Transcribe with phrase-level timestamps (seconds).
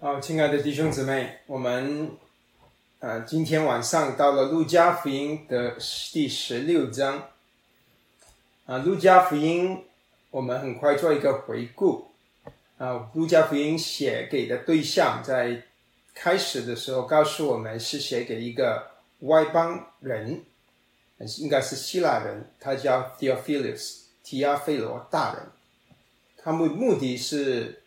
[0.00, 2.10] 好，亲爱的弟兄姊妹，我们
[3.00, 5.76] 呃今天晚上到了路加福音的
[6.12, 7.28] 第十六章。
[8.66, 9.84] 啊，路加福音
[10.30, 12.08] 我们很快做一个回顾。
[12.78, 15.62] 啊，路加福音写给的对象在
[16.18, 18.90] 开始的时候告诉我们是写给一个
[19.20, 20.44] 外邦人，
[21.38, 25.42] 应该是希腊人，他叫 Theophilus 提亚菲罗大人，
[26.36, 27.82] 他目目的是。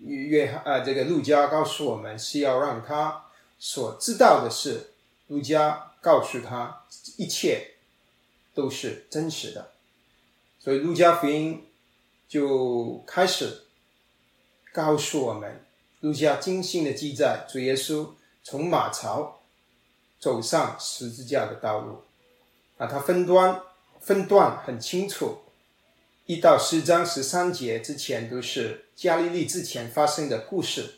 [0.00, 4.90] 约翰啊，这个路加告诉我们是要让他所知道的事，
[5.28, 6.84] 路加告诉他
[7.16, 7.74] 一切
[8.52, 9.70] 都是真实的，
[10.58, 11.64] 所以路加福音
[12.28, 13.62] 就开始
[14.72, 15.64] 告诉我们，
[16.00, 18.10] 路加精心的记载主耶稣
[18.42, 19.42] 从马槽
[20.18, 22.02] 走上十字架的道路
[22.78, 23.62] 啊，它分段
[24.00, 25.38] 分段很清楚。
[26.26, 30.94] 一到十章十三节之前都是加利利之前发生的故事，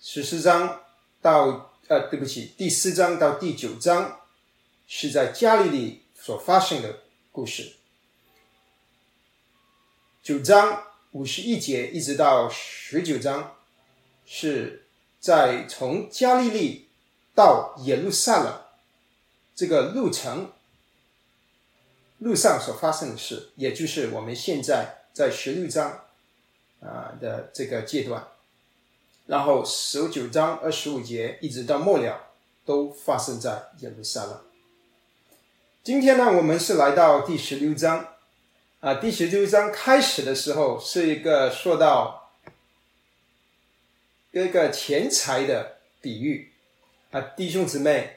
[0.00, 0.80] 十四章
[1.20, 4.20] 到呃，对不起，第四章到第九章
[4.86, 7.74] 是在加利利所发生的故事。
[10.22, 10.82] 九章
[11.12, 13.56] 五十一节一直到十九章
[14.26, 14.86] 是
[15.20, 16.88] 在从加利利
[17.34, 18.60] 到耶路撒冷
[19.54, 20.50] 这个路程。
[22.18, 26.04] 路上所发生的事，也就是我们现在在十六章
[26.80, 28.28] 啊的这个阶段，
[29.26, 32.28] 然后十九章二十五节一直到末了，
[32.64, 34.40] 都发生在耶路撒冷。
[35.82, 38.11] 今天呢，我们是来到第十六章
[38.82, 42.32] 啊，第十六章开始的时候是一个说到
[44.32, 46.50] 一个钱财的比喻
[47.12, 48.16] 啊，弟兄姊妹，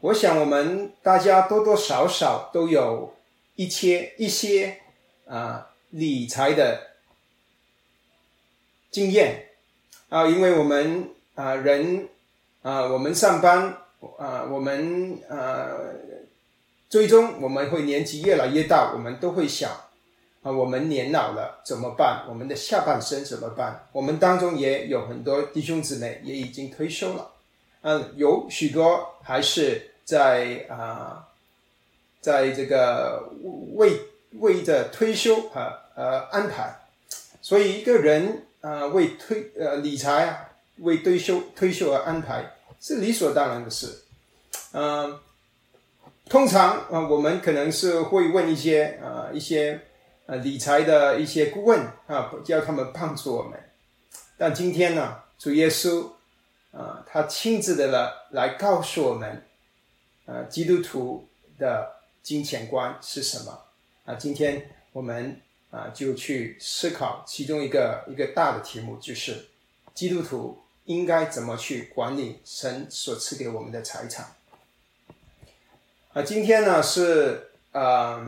[0.00, 3.14] 我想我们大家多多少少都有。
[3.54, 4.80] 一些一些
[5.26, 6.88] 啊理财的
[8.90, 9.48] 经验
[10.08, 12.08] 啊，因为我们啊人
[12.60, 13.78] 啊，我们上班
[14.18, 15.68] 啊，我们啊
[16.90, 19.70] 最终我们会年纪越来越大，我们都会想
[20.42, 22.24] 啊，我们年老了怎么办？
[22.28, 23.88] 我们的下半生怎么办？
[23.92, 27.30] 我们当中也有很多弟兄姊妹也已经退休了，
[27.82, 31.28] 嗯，有许多还是在啊。
[32.22, 33.28] 在这个
[33.74, 33.98] 为
[34.38, 36.72] 为着退休啊呃安排，
[37.40, 42.48] 所以一个人啊为退呃理财啊为退休退休而安排
[42.80, 44.04] 是理所当然的事，
[44.72, 45.18] 嗯，
[46.28, 49.80] 通常啊我们可能是会问一些啊一些
[50.38, 53.58] 理财的一些顾问啊叫他们帮助我们，
[54.36, 56.10] 但今天呢主耶稣
[56.72, 59.44] 啊他亲自的来来告诉我们，
[60.26, 61.28] 呃基督徒
[61.58, 62.00] 的。
[62.22, 63.64] 金钱观是什么？
[64.04, 65.40] 啊，今天我们
[65.72, 69.48] 啊就去思考其中一个一个大的题目，就是
[69.92, 74.36] 基督徒应该怎么去管理神所赐给我们的财产。
[76.12, 78.24] 啊，今天呢是啊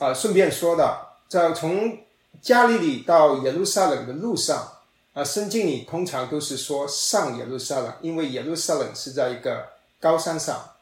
[0.00, 1.96] 啊顺便说的，在从
[2.42, 4.70] 加利利到耶路撒冷的路上，
[5.14, 9.66] 啊圣经里通常都是说上耶路撒冷，因为耶路撒冷是在一个
[9.98, 10.72] 高山上，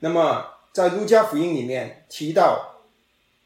[0.00, 0.44] 那么。
[0.72, 2.76] 在路加福音里面提到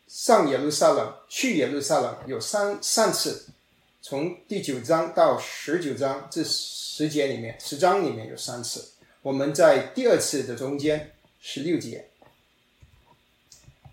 [0.06, 3.46] 上耶路撒冷、去耶路撒冷有三三次，
[4.02, 8.86] 从第九章到十九章这十节里面，十章里面有三次。
[9.22, 12.10] 我们在第二次的中间十六节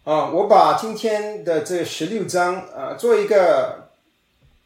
[0.03, 3.89] 啊，我把今天的这十六章啊做一个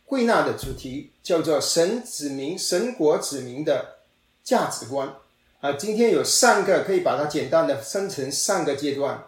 [0.05, 3.97] 归纳的主题，叫做神子民、神国子民的
[4.45, 5.13] 价值观。
[5.59, 9.25] 啊，今天有三个可以把它简单的分成三个阶段。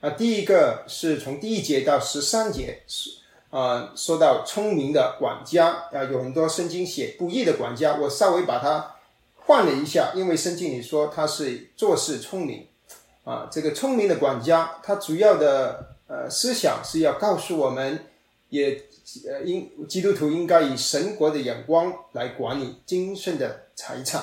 [0.00, 3.10] 啊，第一个是从第一节到十三节，是
[3.50, 8.94] 啊，说到聪明的管家啊，有很多圣经写不义的管家，我稍微把它
[9.34, 12.68] 换了一下，因为圣经里说他是做事聪明。
[13.24, 18.06] 啊，这个聪明的管家，他主要的呃思想是要告诉我们，
[18.48, 18.82] 也
[19.28, 24.22] 呃应基督徒应该以神国的眼光来管理今生的财产。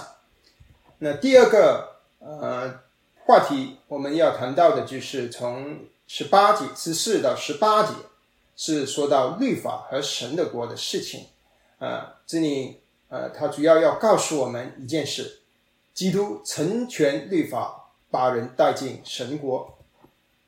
[0.99, 2.79] 那第二个呃
[3.25, 7.93] 话题我们要谈到的就是从十八节十四到十八节，
[8.55, 11.27] 是说到律法和神的国的事情
[11.79, 12.15] 啊。
[12.25, 15.39] 这里呃，他主要要告诉我们一件事：
[15.93, 17.86] 基督成全律法，
[18.17, 19.77] 把人带进神国。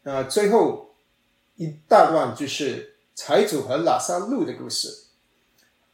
[0.03, 0.95] 啊，最后
[1.55, 4.87] 一大段就是财主和拉萨路的故事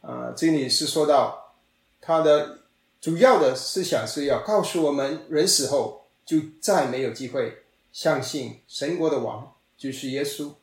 [0.00, 0.32] 啊。
[0.34, 1.52] 这里是说到
[2.00, 2.60] 他的。
[2.98, 7.62] 主要的思想是要告诉我们，人死后就再没有机会
[7.92, 10.54] 相信神国的王就是耶稣。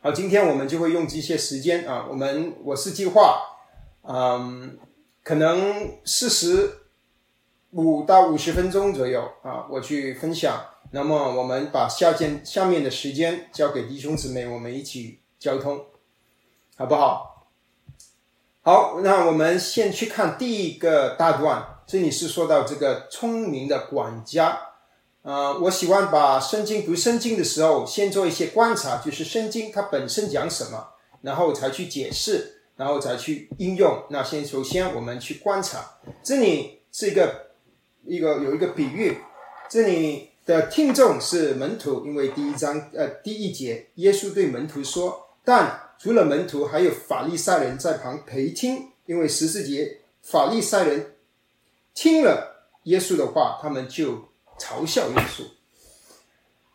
[0.00, 3.40] 好，今天我们就会用这些时间啊，我们我是计划，
[4.02, 4.76] 嗯，
[5.22, 6.81] 可能四十
[7.72, 10.64] 五到五十分钟左右啊，我去分享。
[10.90, 15.86] 那么我们把下件下面的时间交给弟兄姊妹，我们一起交通，
[16.76, 17.48] 好不好？
[18.60, 24.68] 好，那我们先去看第一个大段，这里是说到这个聪明的管家。
[25.22, 30.88] 呃，我喜欢把圣经读圣经的时候，先做一些观察，就是圣经它本身讲什么，
[31.22, 34.04] 然后才去解释，然后才去应用。
[34.10, 37.51] 那先首先我们去观察，这里是一个
[38.04, 39.18] 一个有一个比喻，
[39.68, 51.14] 这里的听众是门徒，因为第一章呃第一节，耶稣对门徒说，但除了门徒，还有法利赛人在旁陪听，因为十四节法利赛人
[51.94, 54.30] 听了耶稣的话，他们就。
[54.58, 55.42] 嘲笑耶稣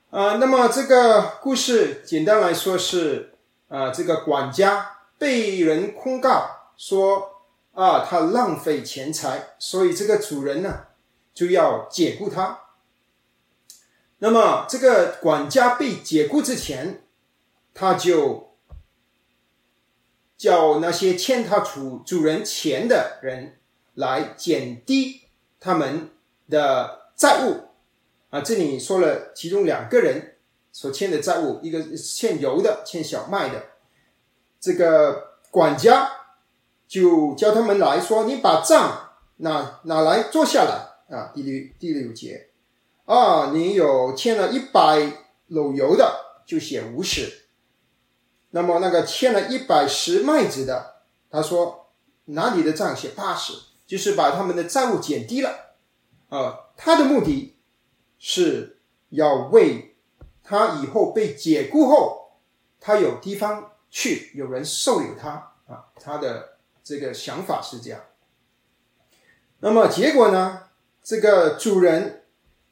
[0.10, 3.36] 啊，那么这个故事简单来说是
[3.70, 7.30] 啊，这个管家被人控告说
[7.74, 10.88] 啊，他浪费钱财，所以这个主人呢
[11.38, 12.62] 就要解雇他。
[14.18, 17.04] 那么这个管家被解雇之前，
[17.76, 18.56] 他就
[20.36, 23.60] 叫那些欠他主主人钱的人
[23.94, 25.28] 来减低
[25.60, 26.10] 他们
[26.50, 27.68] 的债务。
[28.32, 30.38] 啊，这里说了其中两个人
[30.72, 33.64] 所欠的债务，一个欠油的，欠小麦的。
[34.60, 36.10] 这个管家
[36.88, 42.50] 就叫他们来说：“你把账拿拿来做下来。”啊，第六第六节
[43.06, 45.00] 啊，你有欠了一百
[45.50, 47.48] 篓油的，就写五十。
[48.52, 51.92] 那么那个欠了一百石麦子的，他说
[52.26, 53.54] 拿你的账写八十，
[53.86, 55.76] 就是把他们的债务减低了。
[56.30, 57.54] 啊，他的目的。
[58.20, 59.96] 是要为
[60.44, 62.32] 他以后被解雇后，
[62.80, 65.86] 他有地方去，有人收留他啊。
[66.02, 68.02] 他的这个想法是这样。
[69.60, 70.67] 那么结果呢？
[71.08, 72.26] 这个主人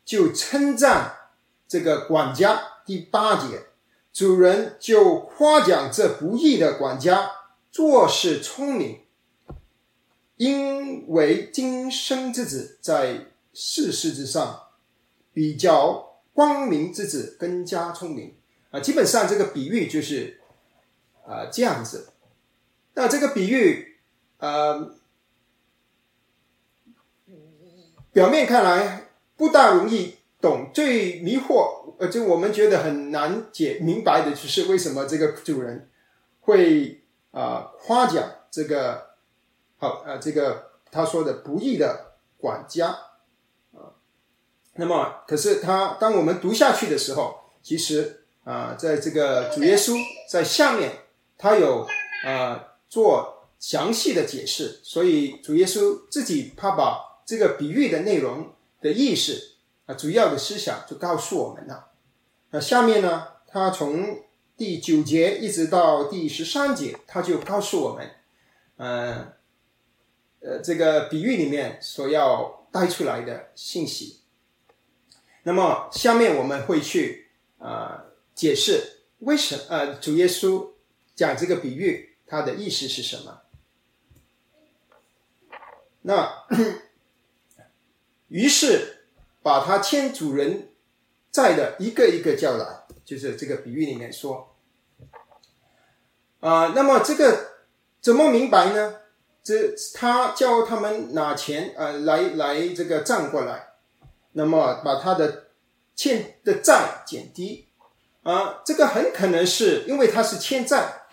[0.04, 1.30] 就称赞
[1.70, 2.64] 这个管家。
[2.86, 3.68] 第八节，
[4.12, 7.32] 主人就夸奖这不义的管家
[7.72, 9.00] 做事聪明，
[10.36, 14.64] 因为今生之子在世事之上。
[15.32, 18.36] 比较光明之子更加聪明
[18.72, 20.42] 啊，基本上这个比喻就是
[21.26, 22.10] 啊这样子。
[22.94, 23.98] 那这个比喻
[24.38, 24.95] 呃，
[28.16, 35.90] 表面看来不大容易懂，最迷惑呃，就我们觉得很难解明白的就是为什么这个主人
[36.40, 39.08] 会啊夸奖这个
[39.76, 42.88] 好呃这个他说的不义的管家
[43.74, 44.00] 啊。
[44.76, 49.94] 那么，可是他当我们读下去的时候，其实啊，在这个主耶稣
[50.30, 51.00] 在下面，
[51.38, 51.86] 他有
[52.26, 59.56] 啊做详细的解释，所以主耶稣自己他把这个比喻的内容的意思
[59.88, 61.92] 啊，主要的思想就告诉我们了。
[62.52, 64.24] 那下面呢，他从
[64.56, 68.12] 第九节一直到第十三节，他就告诉我们，
[68.78, 69.34] 嗯，
[70.40, 74.22] 呃，这个比喻里面所要带出来的信息。
[75.44, 80.70] 那么下面我们会去啊解释为什呃主耶稣
[81.16, 83.42] 讲这个比喻，它的意思是什么？
[86.02, 86.46] 那
[88.28, 89.08] 于是
[89.42, 90.70] 把他欠主人
[91.32, 94.56] 债的一个一个叫来，就是这个比喻里面说
[96.40, 97.52] 啊，那么这个
[98.02, 98.96] 怎么明白呢？
[99.44, 103.74] 这他叫他们拿钱呃来来这个账过来。
[104.38, 105.46] 那么把他的
[105.96, 107.70] 欠的债减低
[108.24, 111.04] 啊，这个很可能是因为他是欠债，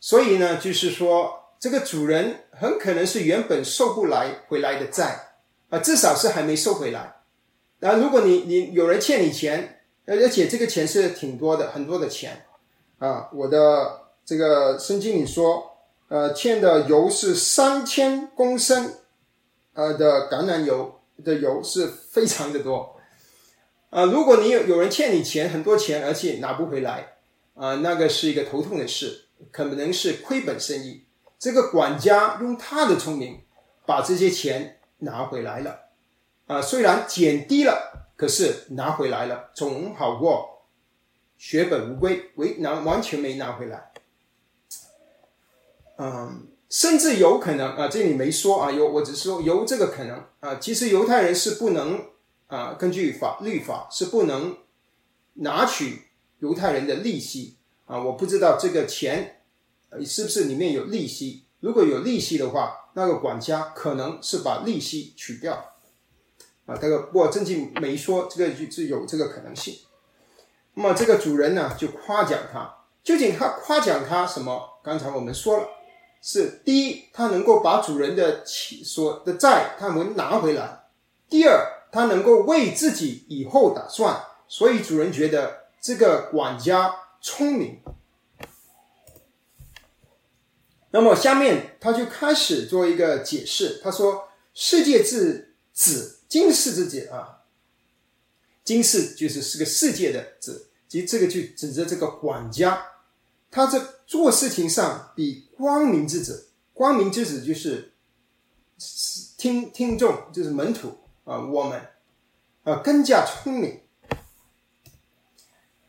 [0.00, 5.27] 所以呢，就是说这个主人很可能是原本收不来回来的债
[5.70, 7.16] 啊，至少是还没收回来。
[7.80, 12.46] 那如果你你有人欠你钱，而且这个钱是挺多的，很多的钱
[12.98, 18.94] 啊，我的这个孙经理说，呃，欠的油是三千公升，
[19.74, 20.94] 呃的橄榄油。
[21.24, 22.94] 的油是非常的多，
[23.90, 27.14] 啊，如果你有有人欠你钱很多钱，而且拿不回来，
[27.54, 31.02] 啊，那个是一个头痛的事，可能是亏本生意。
[31.36, 33.40] 这个管家用他的聪明
[33.84, 35.80] 把这些钱拿回来了，
[36.46, 40.66] 啊，虽然减低了，可是拿回来了，总好过
[41.36, 43.92] 血本无归，为拿完全没拿回来。
[45.98, 50.56] 嗯，甚至有可能啊，这里没说啊，有我只是说有这个可能啊。
[50.56, 52.06] 其实犹太人是不能
[52.46, 54.58] 啊，根据法律法是不能
[55.34, 58.02] 拿取犹太人的利息啊。
[58.02, 59.42] 我不知道这个钱
[60.04, 61.47] 是不是里面有利息。
[61.60, 65.54] 如果有利息的话，那个管家可能是把利息取掉
[66.66, 66.76] 啊。
[66.80, 69.76] 这个不过正经没说，这个就是有这个可能性。
[70.74, 72.74] 那么这个主人呢，就夸奖他。
[73.02, 74.80] 究竟他夸奖他什么？
[74.82, 75.68] 刚才我们说了。
[76.20, 80.84] 是第一，他能够把主人的起所的债他们拿回来；
[81.30, 87.80] 第二，他能够为自己以后打算，所以主人觉得这个管家聪明。
[90.90, 97.44] 那么下面他就开始做一个解释，他说：“世界之子，今世之子啊，
[98.64, 102.86] 今世就是是个世界的子，即这个就指着这个管家。”
[103.50, 107.92] 他在做事情上比光明之子，光明之子就是
[109.38, 111.80] 听听众，就是门徒啊，我们
[112.64, 113.80] 啊更加聪明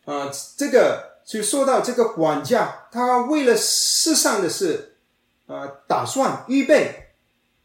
[0.05, 0.31] 啊。
[0.55, 4.95] 这个就说到这个管家，他为了世上的事
[5.45, 7.11] 啊打算预备，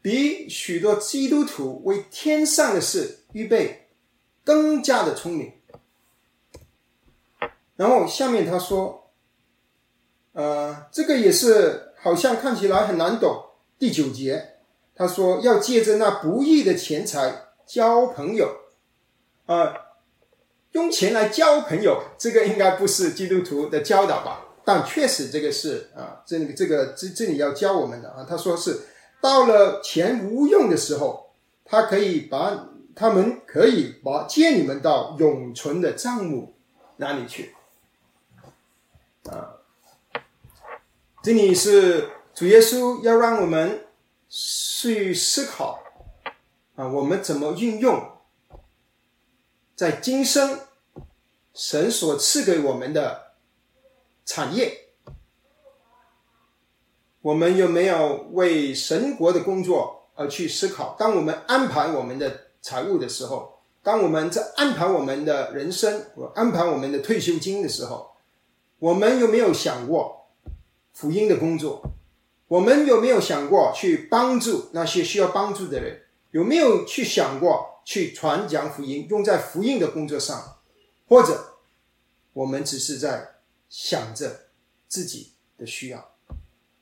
[0.03, 3.87] 比许多基督徒为天上的事预备
[4.43, 5.53] 更加的聪明。
[7.75, 9.01] 然后下面他说。
[10.37, 13.51] 呃，这个也是好像看起来很难懂。
[13.79, 14.57] 第九节，
[14.93, 18.53] 他说要借着那不义的钱财交朋友，
[19.45, 19.73] 啊，
[20.75, 24.45] 用钱来交朋友，这个应该不是基督徒的教导吧？
[24.65, 28.25] 但确实这个是啊，这这个这这里要教我们的啊。
[28.27, 28.81] 他说是
[29.21, 31.31] 到了钱无用的时候，
[31.63, 36.55] 他可以把他们可以把借你们到永存的账目
[36.97, 37.55] 哪里去
[39.29, 39.55] 啊？
[41.23, 43.85] 这里是主耶稣要让我们
[44.27, 45.79] 去思考
[46.75, 48.11] 啊，我们怎么运用
[49.75, 50.61] 在今生
[51.53, 53.33] 神所赐给我们的
[54.25, 54.85] 产业？
[57.21, 60.95] 我们有没有为神国的工作而去思考？
[60.97, 68.15] 当我们安排我们的财务的时候，当我们在安排我们的人生，安排我们的退休金的时候，
[68.79, 70.27] 我们有没有想过？
[70.93, 71.81] 福音的工作，
[72.47, 76.03] 我们有没有想过去帮助那些需要帮助的人？
[76.31, 80.57] 有没有去想过去传讲福音，用在福音的工作上？
[81.07, 81.53] 或者
[82.33, 83.35] 我们只是在
[83.69, 84.47] 想着
[84.89, 86.09] 自己的需要？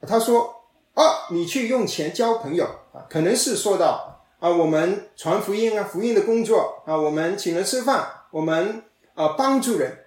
[0.07, 0.63] 他说
[0.95, 8.83] ：“啊，你去用钱交朋友啊，可能是说到啊，我们传福音啊，福音的工作啊，我们请人吃饭，我们
[9.13, 10.05] 啊帮助人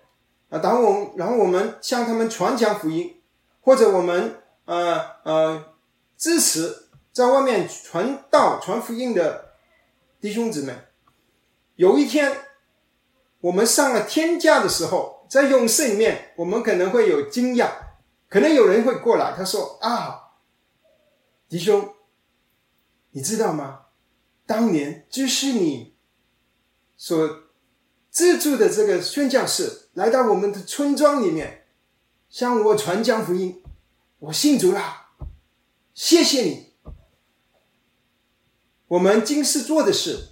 [0.50, 3.12] 啊，然后我然后我们向他们传讲福音。”
[3.62, 5.64] 或者我们呃呃
[6.16, 9.45] 支持在外面传道传福音的
[10.26, 10.75] 弟兄姊妹，
[11.76, 12.37] 有一天
[13.42, 17.71] 我们上了天价的时候，在勇士里面，我们可能会有惊讶，
[18.28, 20.33] 可能有人会过来，他说啊，
[21.49, 21.95] 弟兄，
[23.12, 23.83] 你知道吗？
[24.47, 25.95] 当年就是你
[26.97, 27.45] 所
[28.11, 31.68] 资助的这个宣教士来到我们的村庄里面。
[32.28, 33.62] 向我传讲福音，
[34.18, 35.06] 我信主了，
[35.95, 36.65] 谢谢你。
[38.88, 40.28] 我们今世做的事，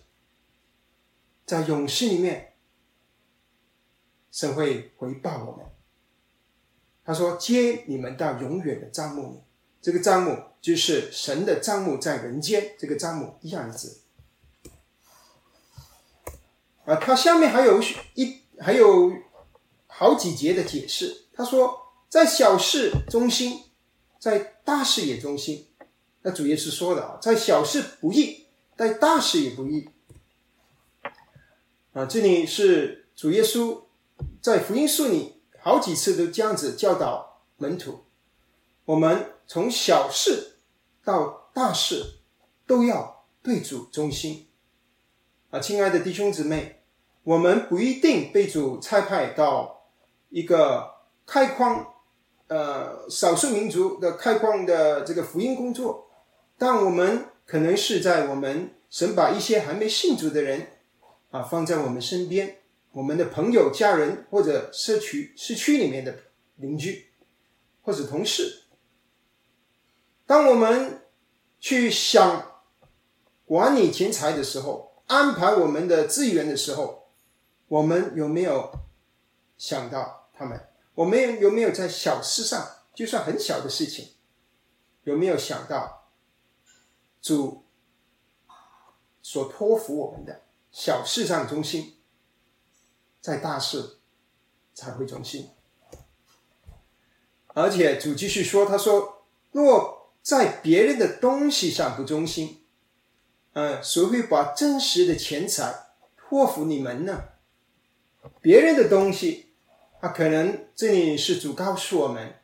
[1.44, 2.54] 在勇士里面，
[4.30, 5.66] 神会回报我们。
[7.04, 9.40] 他说：“接你们到永远的账目里，
[9.82, 14.00] 这个账目就是神的账目在人间，这个账目一样子。”
[16.86, 17.82] 啊，他下面还有
[18.14, 19.12] 一还有
[19.86, 21.26] 好几节的解释。
[21.32, 21.82] 他说。
[22.06, 23.64] 在小事中心，
[24.20, 25.66] 在大事也中心。
[26.22, 28.43] 那主耶稣说的啊，在小事不易，
[28.76, 29.88] 但大事也不易。
[31.92, 33.82] 啊，这里是主耶稣
[34.40, 38.04] 在福音书里好几次都这样子教导门徒：
[38.84, 40.56] 我们从小事
[41.04, 42.20] 到大事
[42.66, 44.48] 都要对主忠心。
[45.50, 46.82] 啊，亲爱的弟兄姊妹，
[47.22, 49.88] 我们不一定被主差派到
[50.30, 51.92] 一个开荒。
[52.46, 56.10] 呃，少数民族的开矿的这个福音工作，
[56.58, 60.68] 但我们可能是在我们神把一些还没信主的人
[61.30, 62.58] 啊放在我们身边，
[62.92, 66.16] 我们的朋友、家人或者社区社区里面的
[66.56, 67.10] 邻居
[67.82, 68.62] 或者同事。
[70.26, 71.02] 当我们
[71.60, 72.62] 去想
[73.44, 77.10] 管理钱财的时候，安排我们的资源的时候，
[77.68, 78.72] 我们有没有
[79.58, 80.68] 想到他们？
[80.94, 84.10] 我们有没有在小事上，就算很小的事情，
[85.02, 86.03] 有没有想到
[87.24, 87.64] 主
[89.22, 91.94] 所托付我们的小事上忠心，
[93.22, 93.96] 在大事
[94.74, 95.48] 才会忠心。
[97.54, 102.62] 而且主继续说：“他说，若在别人的东西上不忠心，
[103.54, 107.28] 嗯，谁会把真实的钱财托付你们呢？
[108.42, 109.54] 别人的东西，
[110.00, 112.38] 啊，可能这里是主告诉我们，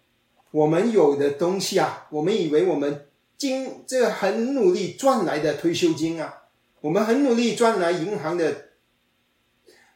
[0.53, 3.10] 我们有的东西啊，我们以为我们
[3.41, 6.45] 金这个很努力赚来的退休金啊，
[6.83, 8.69] 我们很努力赚来银行的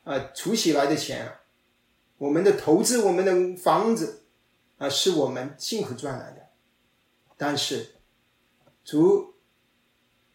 [0.03, 1.43] 啊储起来的钱啊，
[2.19, 4.23] 我们的投资，我们的房子。”
[4.77, 6.49] 啊，是我们辛苦赚来的，
[7.37, 7.95] 但是
[8.85, 9.35] 主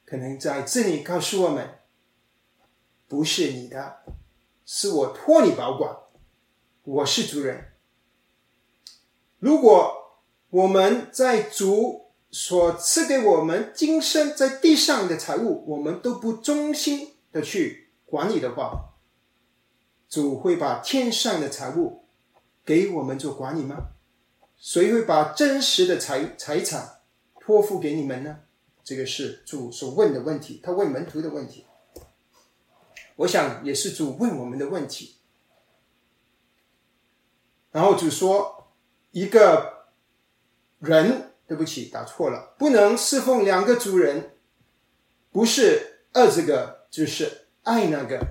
[0.05, 1.79] 可能在这里告诉我们，
[3.05, 3.97] 不是你的，
[4.65, 5.93] 是我托你保管，
[6.83, 7.73] 我是主人。
[9.39, 18.93] 如果我们在主所赐给我们今生在地上的财物，我们都不忠心的去管理的话，
[20.07, 22.05] 主会把天上的财物
[22.63, 23.89] 给我们做管理吗？
[24.57, 27.01] 谁会把真实的财财产
[27.39, 28.39] 托付给你们呢？
[28.83, 31.65] 这个是主所问的问题，他问门徒的问题。
[33.17, 35.15] 我想也是主问我们的问题。
[37.71, 38.71] 然后主说
[39.11, 39.85] ：“一个
[40.79, 44.37] 人，对不起，打错了，不能侍奉两个主人，
[45.33, 48.25] 不是爱这个就是爱那个，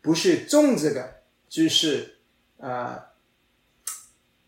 [0.00, 1.16] 不是重这个
[1.50, 2.20] 就是
[2.58, 3.10] 啊，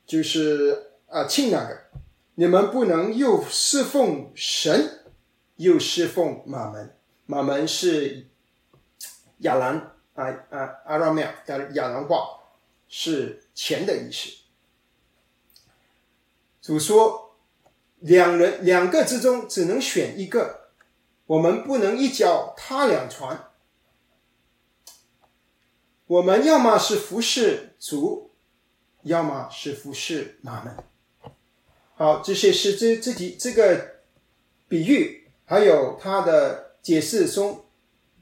[0.07, 1.79] 就是。”啊，亲那个，
[2.37, 5.05] 你们不能又侍奉神，
[5.57, 6.97] 又侍奉马门。
[7.26, 8.29] 马门是
[9.41, 11.35] 亚兰啊啊阿拉米亚
[11.75, 12.41] 亚兰话，
[12.88, 14.31] 是钱的意思。
[16.62, 17.32] 主说，
[18.03, 20.69] 两人两个之中只能选一个，
[21.27, 23.49] 我们不能一脚踏两船。
[26.07, 28.33] 我们要么是服侍主，
[29.03, 30.77] 要么是服侍马门。
[31.95, 34.01] 好，这些是这这几这个
[34.69, 37.65] 比喻，还有它的解释中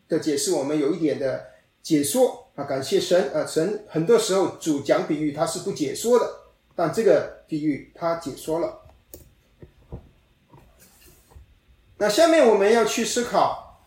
[0.06, 1.46] 的解释，我们有一点的
[1.82, 2.64] 解说啊。
[2.64, 6.30] 感谢神啊，神很多时候主讲比喻他是不解说的，
[6.76, 8.82] 但这个比喻他解说了。
[12.00, 13.78] 那下面我们要去思考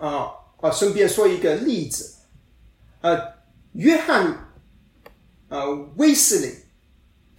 [0.00, 2.16] 啊啊，顺便说一个例子，
[3.00, 3.34] 呃，
[3.74, 4.50] 约翰
[5.50, 6.52] 呃威斯利。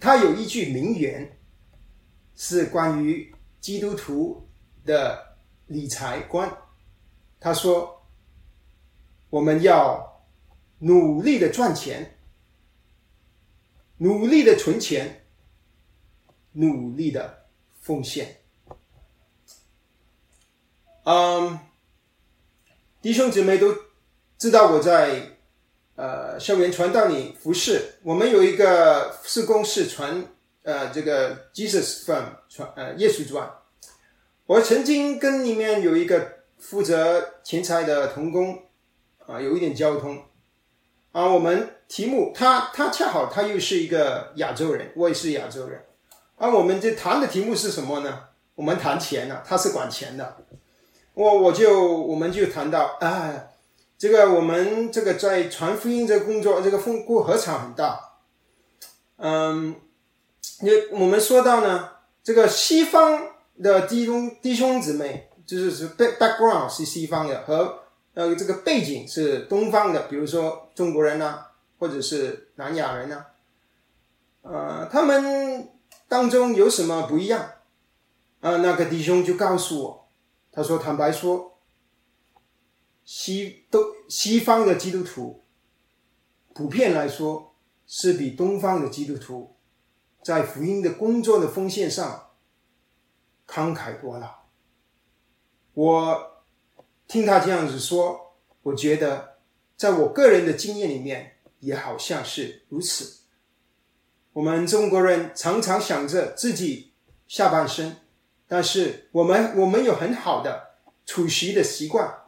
[0.00, 1.38] 他有一句名言，
[2.34, 3.30] 是关于
[3.60, 4.48] 基督徒
[4.86, 6.50] 的理财观。
[7.38, 8.02] 他说
[9.28, 10.24] ：“我们要
[10.78, 12.16] 努力的赚钱，
[13.98, 15.26] 努力的存钱，
[16.52, 17.44] 努力的
[17.82, 18.36] 奉献。”
[21.04, 21.58] 嗯，
[23.02, 23.74] 弟兄姊妹都
[24.38, 25.36] 知道我在。
[25.96, 30.24] 呃，校园传道里服侍，我们有一个施工是传
[30.62, 33.50] 呃这个 Jesus from 传呃耶稣传。
[34.46, 38.62] 我曾经跟里面有一个负责钱财的童工
[39.26, 40.24] 啊，有一点交通
[41.12, 41.26] 啊。
[41.26, 45.84] 我们题目他他恰好他又是一个亚洲人，我也是亚洲人。
[46.36, 48.24] 而我们这谈的题目是什么呢？
[48.54, 50.46] 我们谈钱呢，他是管钱的。
[51.14, 53.46] 我我就我们就谈到啊。
[53.98, 58.00] 这个我们这个在传福音这个工作，这个风过河场很大。
[59.18, 59.74] 嗯，
[60.62, 61.90] 你我们说到呢，
[62.24, 63.20] 这个西方
[63.62, 67.80] 的弟兄弟兄姊妹，就是是 back background 是西方的，和
[68.14, 71.40] 呃这个背景是东方的，比如说中国人呐，
[71.78, 73.26] 或者是南亚人呐，
[74.40, 75.68] 呃，他们
[76.08, 77.50] 当中有什么不一样？
[78.40, 79.99] 啊，那个弟兄就告诉我，
[80.52, 81.48] 他说坦白说。
[83.02, 85.42] 西都西方的基督徒，
[86.54, 89.56] 普遍来说是比东方的基督徒
[90.22, 92.30] 在福音的工作的奉献上
[93.48, 94.42] 慷慨多了。
[95.74, 96.44] 我
[97.08, 99.38] 听他这样子说，我觉得
[99.76, 103.22] 在我个人的经验里面也好像是如此。
[104.34, 106.92] 我们中国人常常想着自己
[107.26, 107.96] 下半生，
[108.50, 110.74] 但是我们我们有很好的
[111.06, 112.24] 储蓄的习惯。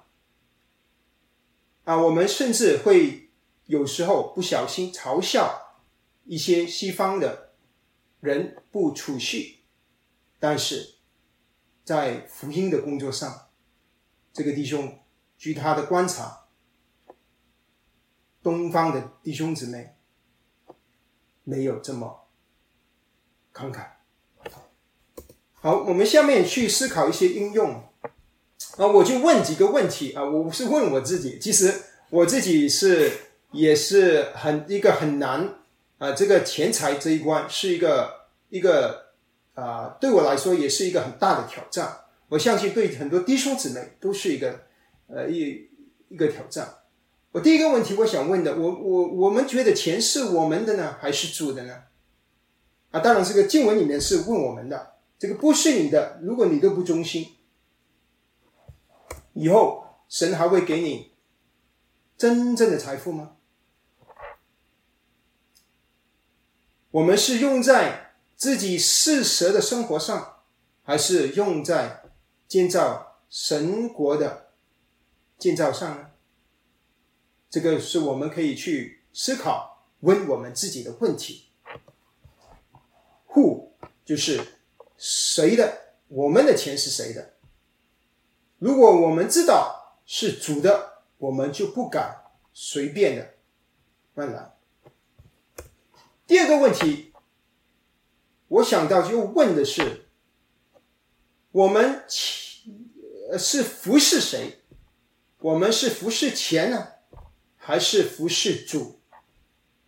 [1.82, 3.32] 啊，我们甚至会
[3.64, 5.82] 有时候不小心嘲笑
[6.22, 7.54] 一些西方的
[8.20, 9.64] 人不储蓄，
[10.38, 10.94] 但是
[11.82, 13.48] 在福音的工作上，
[14.32, 15.00] 这个弟兄
[15.36, 16.46] 据他的观察，
[18.44, 19.96] 东方的弟兄姊妹
[21.42, 22.28] 没有这么
[23.52, 24.01] 慷慨。
[25.64, 27.84] 好，我们下面去思考一些应用
[28.78, 31.72] 啊，我就问几个问题啊，我是问我自己，其实
[32.10, 33.12] 我自己是
[33.52, 35.54] 也是很一个很难
[35.98, 38.12] 啊，这个钱财这一关是一个
[38.50, 39.12] 一个
[39.54, 41.96] 啊，对我来说也是一个很大的挑战。
[42.30, 44.62] 我相信对很多弟兄姊妹都是一个
[45.06, 45.68] 呃一
[46.08, 46.78] 一个挑战。
[47.30, 51.84] 我第一个问题我想问的，我我我们觉得钱是我们的呢，还是主的呢？
[52.90, 54.91] 啊，当然这个经文里面是问我们的，
[55.22, 57.36] 这个不是你的，如果你都不忠心，
[59.34, 61.12] 以后神还会给你
[62.18, 63.36] 真正的财富吗？
[66.90, 70.42] 我们是用在自己适时的生活上，
[70.82, 72.02] 还是用在？
[72.48, 74.50] 建造神国的
[75.38, 76.10] 建造上呢？
[77.48, 81.44] 这个是我们可以去思考、问我们自己的问题。
[83.28, 83.68] Who
[84.04, 84.61] 就是
[85.04, 85.96] 谁的？
[86.06, 87.34] 我们的钱是谁的？
[88.60, 93.34] 如果我们知道是主的，我们就不敢随便的
[94.14, 94.54] 乱来。
[96.28, 97.12] 第二个问题，
[98.46, 100.06] 我想到就问的是，
[101.50, 102.04] 我们。
[103.38, 104.58] 是服侍谁？
[105.38, 106.88] 我们是服侍钱呢，
[107.56, 109.00] 还是服侍主？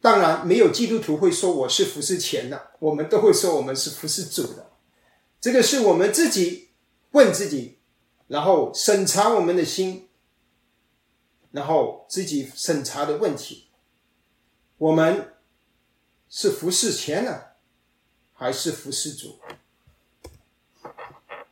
[0.00, 4.70] 当然，没有基督徒会说我是服侍钱的，我们都会说我们是服侍主的。
[5.44, 6.70] 这个是我们自己
[7.10, 7.78] 问自己，
[8.28, 10.08] 然后审查我们的心，
[11.50, 13.68] 然后自己审查的问题：
[14.78, 15.34] 我们
[16.30, 17.42] 是服侍钱呢，
[18.32, 19.38] 还是服侍主？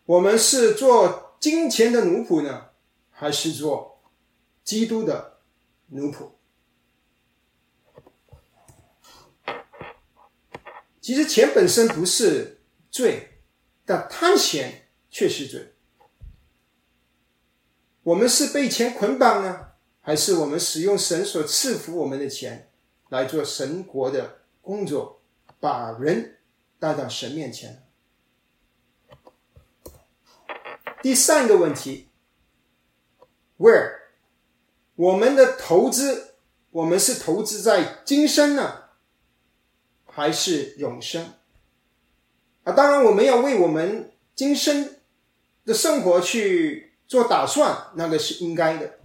[0.07, 1.37] 我们是做？
[1.39, 2.71] 金钱的奴仆呢，
[3.11, 4.01] 还是做
[4.65, 5.41] 基督的
[5.89, 6.31] 奴仆？
[11.03, 13.32] 其实钱本身不是罪，
[13.85, 15.75] 但贪钱却是罪。
[18.03, 22.71] 我们是被钱捆绑呢，还是我们使用神所赐福我们的钱
[23.11, 25.23] 来做神国的工作，
[25.61, 26.39] 把人
[26.79, 27.87] 带到神面前？
[31.01, 32.09] 第三个问题
[33.59, 34.01] ，Where
[34.95, 36.35] 我们的投资，
[36.71, 38.85] 我们是投资在今生呢，
[40.07, 41.35] 还是永生？
[42.65, 44.97] 啊，当然我们要为我们今生
[45.65, 48.99] 的生活去做打算，那个是应该的。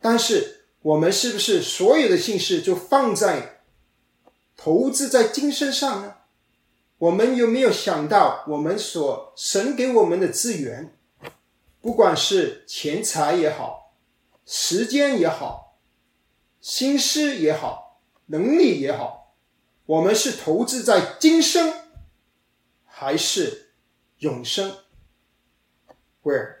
[0.00, 3.60] 但是我们是不是所有的心事就放在
[4.56, 6.14] 投资在今生上呢？
[6.98, 10.92] 我们有没有想到我们所神给我们的资源？
[11.80, 13.94] 不管是钱财也好，
[14.44, 15.78] 时间也好，
[16.60, 19.32] 心思也好，能力也好，
[19.86, 21.72] 我们是投资在今生
[23.00, 23.70] 还是
[24.18, 24.76] 永生
[26.24, 26.56] ？Where？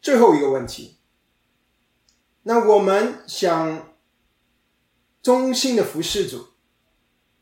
[0.00, 0.98] 最后一个问题，
[2.44, 3.92] 那我们想
[5.20, 6.50] 忠心的服侍主，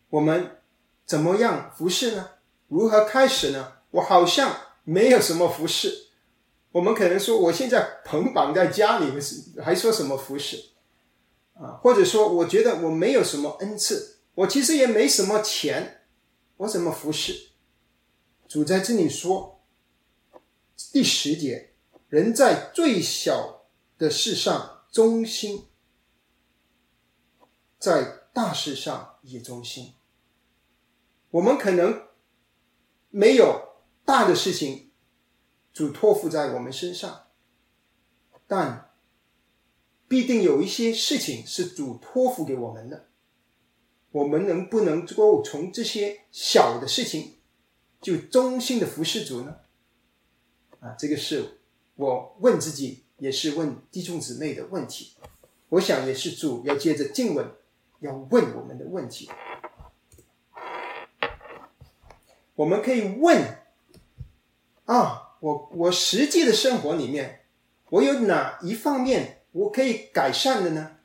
[0.08, 0.62] 我们。
[1.04, 2.30] 怎么样服侍呢？
[2.68, 3.74] 如何开始呢？
[3.90, 6.08] 我好像没有什么服侍。
[6.72, 9.20] 我们可能说，我现在捆绑在家里面，
[9.62, 10.70] 还说什么服侍
[11.54, 11.80] 啊？
[11.82, 16.02] 或者说，我觉得我没有什么恩赐，我其实也没什么钱，
[16.58, 17.50] 我怎么服侍？
[18.46, 19.64] 主在这里说，
[20.92, 21.74] 第十节，
[22.08, 23.66] 人在最小
[23.98, 25.66] 的事上忠心，
[27.78, 29.94] 在大事上也忠心。
[31.30, 32.08] 我们可能
[33.10, 34.92] 没有大的事情
[35.72, 37.26] 主托付在我们身上，
[38.46, 38.93] 但
[40.14, 43.06] 必定有一些事情是主托付给我们的。
[44.12, 47.38] 我们能不能够从这些小的事情
[48.00, 49.56] 就忠心的服侍主呢？
[50.78, 51.58] 啊，这个是
[51.96, 55.14] 我问自己，也是问弟兄姊妹的问题。
[55.70, 57.50] 我想也是主要借着经文
[57.98, 59.28] 要问我们的问题。
[62.54, 63.58] 我们可以问：
[64.84, 67.46] 啊，我我实际的生活里面，
[67.88, 70.96] 我有哪一方面我可以改善的呢？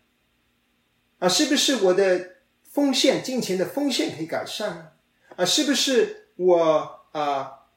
[1.20, 4.92] 啊，是不是我的奉献金钱的奉献可以改善呢？
[5.36, 7.68] 啊，是不是我啊，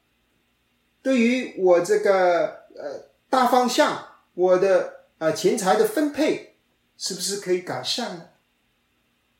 [1.03, 6.57] 对于我这个呃大方向，我的呃钱财的分配，
[6.97, 8.29] 是不是可以改善呢？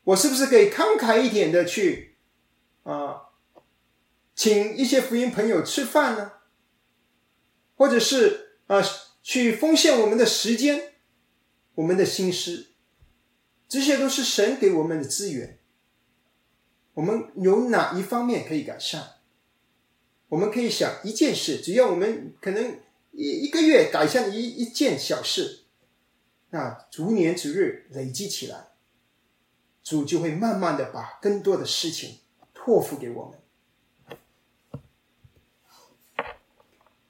[0.04, 2.16] 我是不是可以慷慨一点的去
[2.84, 3.30] 啊？
[4.36, 6.32] 请一些福音朋友吃饭呢，
[7.76, 8.80] 或者是啊，
[9.22, 10.93] 去奉献我们的时间、
[11.74, 12.68] 我们的心思，
[13.68, 15.58] 这些都是神给我们的资源。
[16.94, 19.02] 我们有哪一方面可以改善？
[20.28, 22.80] 我们可以想一件事，只要我们可能
[23.12, 25.64] 一一个月改善一一件小事，
[26.50, 28.68] 那逐年逐日累积起来，
[29.82, 32.20] 主就会慢慢的把更多的事情
[32.52, 33.40] 托付给我们。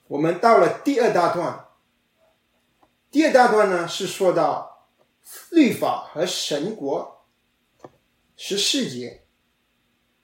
[0.09, 1.67] 我们到了第二大段，
[3.15, 4.89] 第二大段呢是说到
[5.53, 7.25] 律法和神国
[8.35, 9.23] 十四节。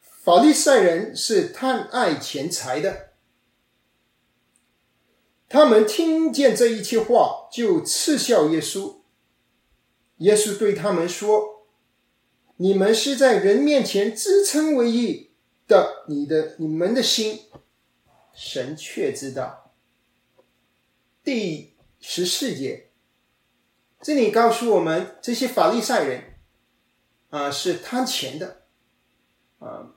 [0.01, 3.13] 法利赛人是贪爱钱财的，
[5.49, 9.03] 他们听见这一切话就嗤笑耶稣。
[10.17, 11.69] 耶稣对他们说
[12.59, 15.31] ：“你们是在人面前自称为义
[15.69, 17.43] 的，你的你们的心，
[18.35, 19.77] 神却知道。”
[21.23, 21.70] 第
[22.01, 22.91] 十四节，
[24.01, 26.35] 这里告诉我们，这些法利赛人
[27.29, 28.63] 啊是贪钱的，
[29.59, 29.95] 啊。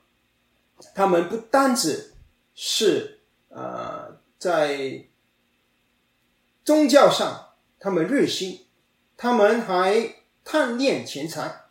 [0.94, 2.12] 他们不单只
[2.54, 5.06] 是呃在
[6.62, 8.66] 宗教上他们热心，
[9.16, 11.62] 他们还贪恋钱财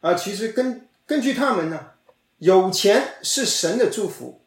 [0.00, 0.14] 啊。
[0.14, 1.94] 其实根根据他们呢，
[2.38, 4.40] 有钱是神的祝福，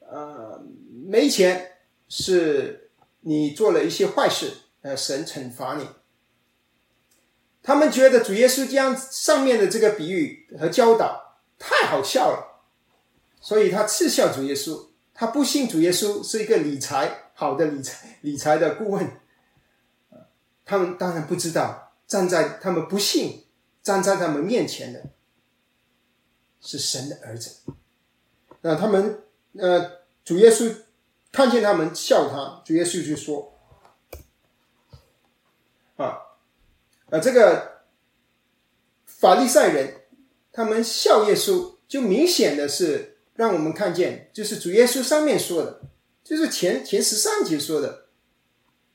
[0.00, 0.62] 呃，
[1.06, 2.83] 没钱是
[3.24, 5.88] 你做了一些坏事，呃，神惩罚你。
[7.62, 11.22] 他们觉得主耶稣将上面的这个比喻和教导。
[11.56, 12.60] 太好笑了，
[13.40, 14.88] 所以他嗤笑主耶稣。
[15.14, 19.08] 他不信主耶稣是一个理财好的理财理财的顾问。
[20.64, 23.44] 他们当然不知道，站在他们不信，
[23.82, 25.04] 站在他们面前的
[26.60, 27.60] 是神的儿子。
[28.62, 29.22] 那他们
[29.56, 30.74] 呃，主耶稣
[31.34, 33.58] 看见他们笑他，主耶稣就说
[35.98, 36.22] ：“啊，
[37.10, 37.82] 啊，这个
[39.04, 40.02] 法利赛人。”
[40.56, 45.80] 他们笑耶稣，就明显的是让我们看见，就是主耶稣上面说的，
[46.22, 48.06] 就是前前十三节说的，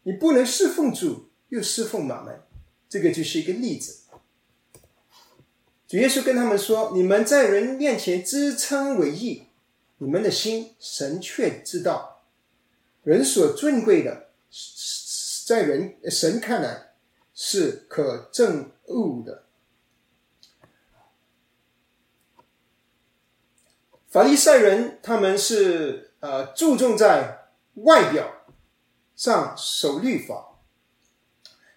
[0.03, 2.41] 你不能侍奉主又侍奉马门，
[2.87, 4.03] 这个就是一个例子。
[5.85, 9.47] 主耶稣跟他们说：“你们在人面前自称为义，
[9.97, 12.18] 你们的心神却知道，
[13.03, 14.29] 人所尊贵的，
[15.45, 16.93] 在人神看来
[17.33, 19.45] 是可憎恶的。”
[24.09, 28.43] 法利赛人他们是呃注重在外表
[29.15, 30.57] 上守律法，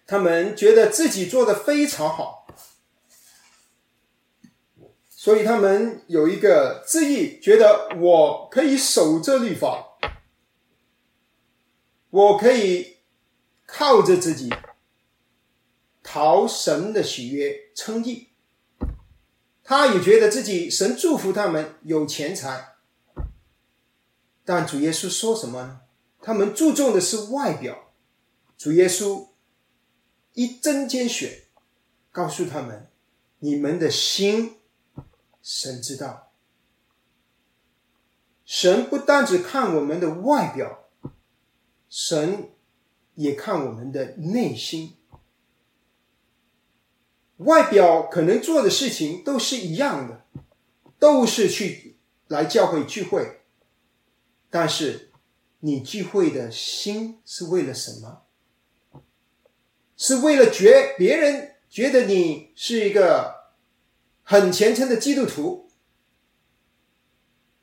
[0.07, 2.47] 他们觉得自己做的非常好，
[5.09, 9.92] 所以他们有一个自意，觉得我可以守这律法，
[12.13, 12.97] 我可以
[13.65, 14.53] 靠着自己
[16.03, 18.29] 讨神的喜悦称义。
[19.63, 22.75] 他也觉得自己神祝福他们有钱财，
[24.45, 25.81] 但主耶稣说什么呢？
[26.21, 27.91] 他们注重的是外表，
[28.59, 29.29] 主耶稣
[30.33, 31.47] 一针见血
[32.11, 32.91] 告诉他们：
[33.39, 34.59] 你们的心，
[35.41, 36.31] 神知道。
[38.45, 40.82] 神不单只看我们的外表，
[41.95, 42.49] 神
[43.13, 44.95] 也看我们的内心。
[47.37, 50.25] 外表可能做的事情都是一样的，
[50.97, 53.41] 都是去来教会聚会，
[54.49, 55.11] 但是
[55.59, 58.23] 你聚会的心是为了什么？
[59.95, 63.51] 是为了觉别人觉得你是一个
[64.23, 65.69] 很虔诚的基督徒，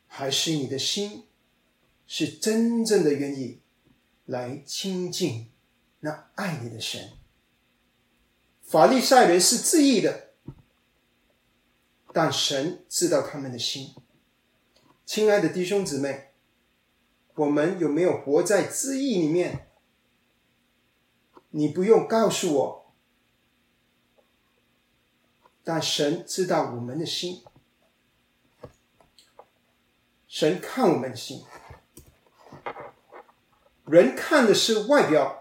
[0.07, 1.27] 还是你的心
[2.07, 3.60] 是真正的愿意
[4.31, 5.51] 来亲近
[5.99, 7.15] 那爱你的神？
[8.63, 10.35] 法利赛人是自义的，
[12.13, 13.93] 但神知道他们的心。
[15.05, 16.31] 亲爱的弟兄姊妹，
[17.35, 19.69] 我们有没有活在自义里面？
[21.49, 22.95] 你不用告诉我，
[25.65, 27.43] 但神知道我们的心。
[30.29, 31.43] 神看我们的心，
[33.91, 35.37] 人看的是外表。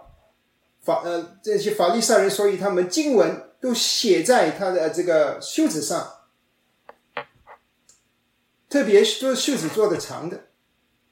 [0.81, 6.21] 法呃，这些法利赛人，所以他们经文都写在他的这个袖子上，
[8.69, 10.47] 特别是做袖子做的长的，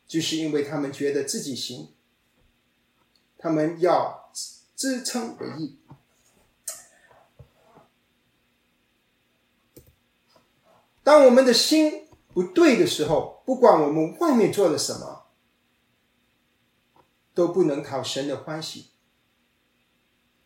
[0.07, 1.93] 就是因为他们觉得自己行，
[3.37, 4.31] 他们要
[4.73, 5.77] 自称为义。
[11.03, 15.26] 当我们的心不对的时候，不管我们外面做了什么，
[17.37, 18.87] 都不能讨神的欢喜。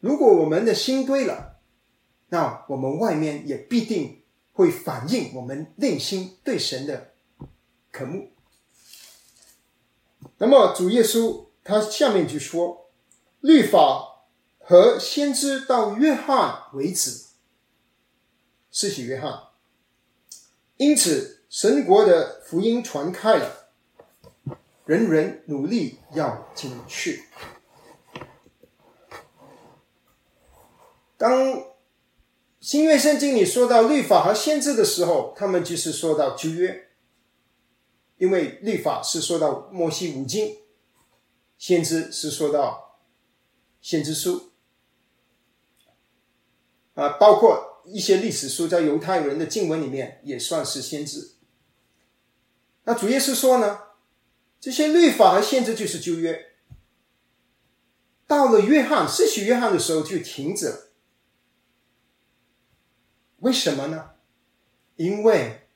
[0.02, 1.62] 如果我们的心对了，
[2.28, 4.70] 那我们外面也必定会。
[4.70, 7.14] 反映我们内心对神的
[7.94, 8.34] 渴慕。
[10.38, 12.92] 那么主耶稣他下面就说，
[13.40, 14.26] 律法
[14.60, 17.28] 和先知到约翰为止，
[18.70, 19.44] 是许约翰。
[20.76, 23.61] 因此，神国的福音传开了，
[24.86, 27.24] 人人努力要进去。
[31.18, 31.64] 当
[32.60, 36.90] 新约圣经里说到律法和先知的时候，他们就是说到旧约，
[38.18, 40.58] 因为律法是说到摩西五经，
[41.58, 43.00] 先知是说到
[43.82, 44.52] 先知书，
[46.96, 51.36] 啊，包括一些历史书在犹太人的经文里面也算是先知。
[52.84, 53.80] 那主耶稣说呢，
[54.62, 56.54] 这些律法和限制就是旧约，
[58.28, 60.88] 到了约翰，失去约翰的时候就停止了。
[63.38, 64.12] 为什么呢？
[64.98, 65.68] 因为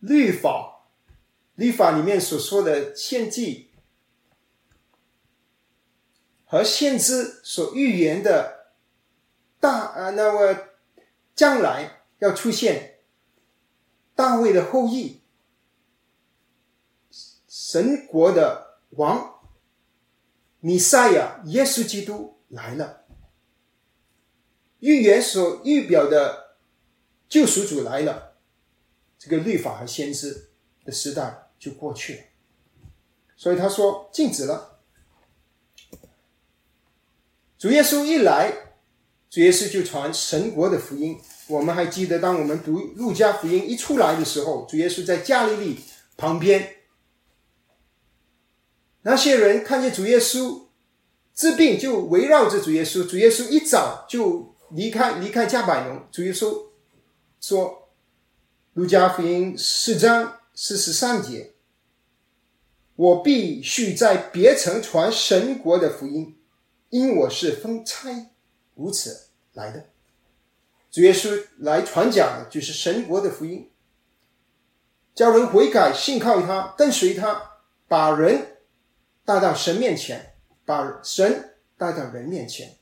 [0.00, 0.88] 律法，
[1.54, 3.70] 律法里面所说的献祭
[6.44, 8.72] 和先知所预言的
[9.60, 10.58] 大啊，那么
[11.36, 12.98] 将来要出现
[14.16, 15.20] 大卫的后裔，
[17.66, 19.40] 神国的王
[20.60, 23.04] 弥赛亚耶稣基督来了，
[24.80, 26.44] 预言所预表的。
[27.26, 28.34] 救赎主来了，
[29.18, 30.50] 这个律法和先知
[30.84, 32.20] 的时代就过去了。
[33.34, 34.78] 所以他说禁止了。
[37.58, 38.52] 主耶稣一来，
[39.30, 41.18] 主耶稣就传神国的福音。
[41.48, 45.80] 我们还记得，当我们读路加福音一出来的时候，主耶稣在加利利
[46.16, 46.73] 旁边，
[49.04, 50.64] 那些人看见主耶稣
[51.34, 53.06] 治病，就围绕着主耶稣。
[53.06, 56.68] 主耶稣一早就离开离开加百农，主耶稣。
[57.40, 57.90] 说，
[58.72, 61.52] 路加福音四章四十三节，
[62.96, 66.38] 我必须在别城传神国的福音，
[66.88, 68.30] 因我是分差
[68.74, 69.86] 如此来的。
[70.90, 73.70] 主耶稣来传讲的就是神国的福音，
[75.14, 78.53] 叫人悔改，信靠他，跟随他，把人
[79.24, 80.34] 带到神面前，
[80.64, 82.76] 把神带到人面前。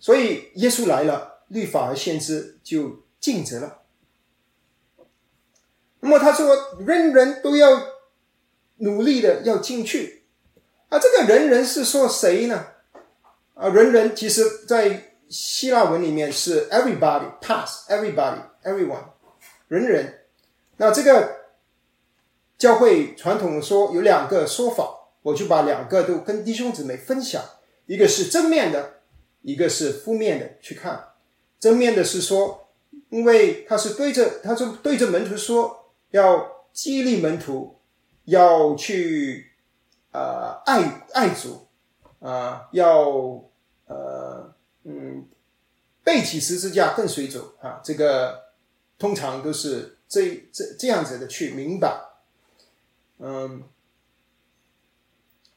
[0.00, 1.30] 所以耶稣来了。
[1.52, 3.82] 律法和先知就尽责了。
[6.00, 7.88] 那么他说，人人都要
[8.76, 10.24] 努力的要进去。
[10.88, 12.68] 啊，这个人人是说谁呢？
[13.52, 19.10] 啊，人人其实在希腊文里面是 everybody pass everybody everyone
[19.68, 20.24] 人人。
[20.78, 21.41] 那这个
[22.62, 27.42] 教会传统说有两个说法，我就把两个都跟弟兄姊妹分享。
[27.86, 29.00] 一个是正面的，
[29.40, 31.08] 一个是负面的，去看。
[31.58, 32.68] 正面的是说，
[33.08, 37.80] 因为他是对着，他说对着门徒说，要激励门徒，
[38.26, 39.50] 要去
[40.12, 41.66] 呃爱爱主，
[42.20, 43.10] 啊，要
[43.86, 45.26] 呃嗯
[46.04, 48.40] 背起十字架跟随主啊，这个
[49.00, 51.92] 通常都是这这这样子的去明白，
[53.18, 53.64] 嗯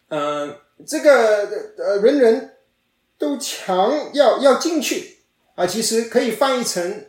[0.10, 2.58] 嗯，这个呃人人
[3.18, 5.13] 都强要要进去。
[5.56, 7.06] 啊，其实可以翻译成，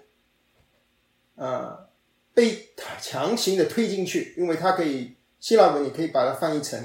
[1.34, 1.88] 啊，
[2.32, 6.78] 被强行的推进去，因为它可以希腊文也可以把它翻译成，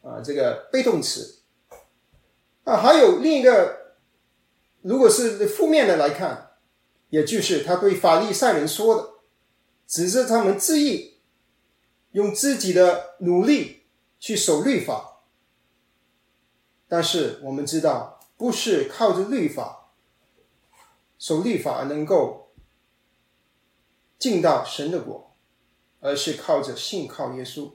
[0.00, 1.42] 啊，这个被动词。
[2.64, 3.96] 啊，还有另一个，
[4.80, 6.52] 如果是负面的来看，
[7.10, 9.10] 也就是他对法利赛人说的，
[9.86, 11.13] 指着他们自意
[12.14, 13.82] 用自己的努力
[14.20, 15.22] 去守律法，
[16.88, 19.90] 但是我们知道，不是靠着律法。
[21.18, 22.52] 守律法能够
[24.18, 25.34] 进到神的国，
[26.00, 27.72] 而是靠着信靠耶稣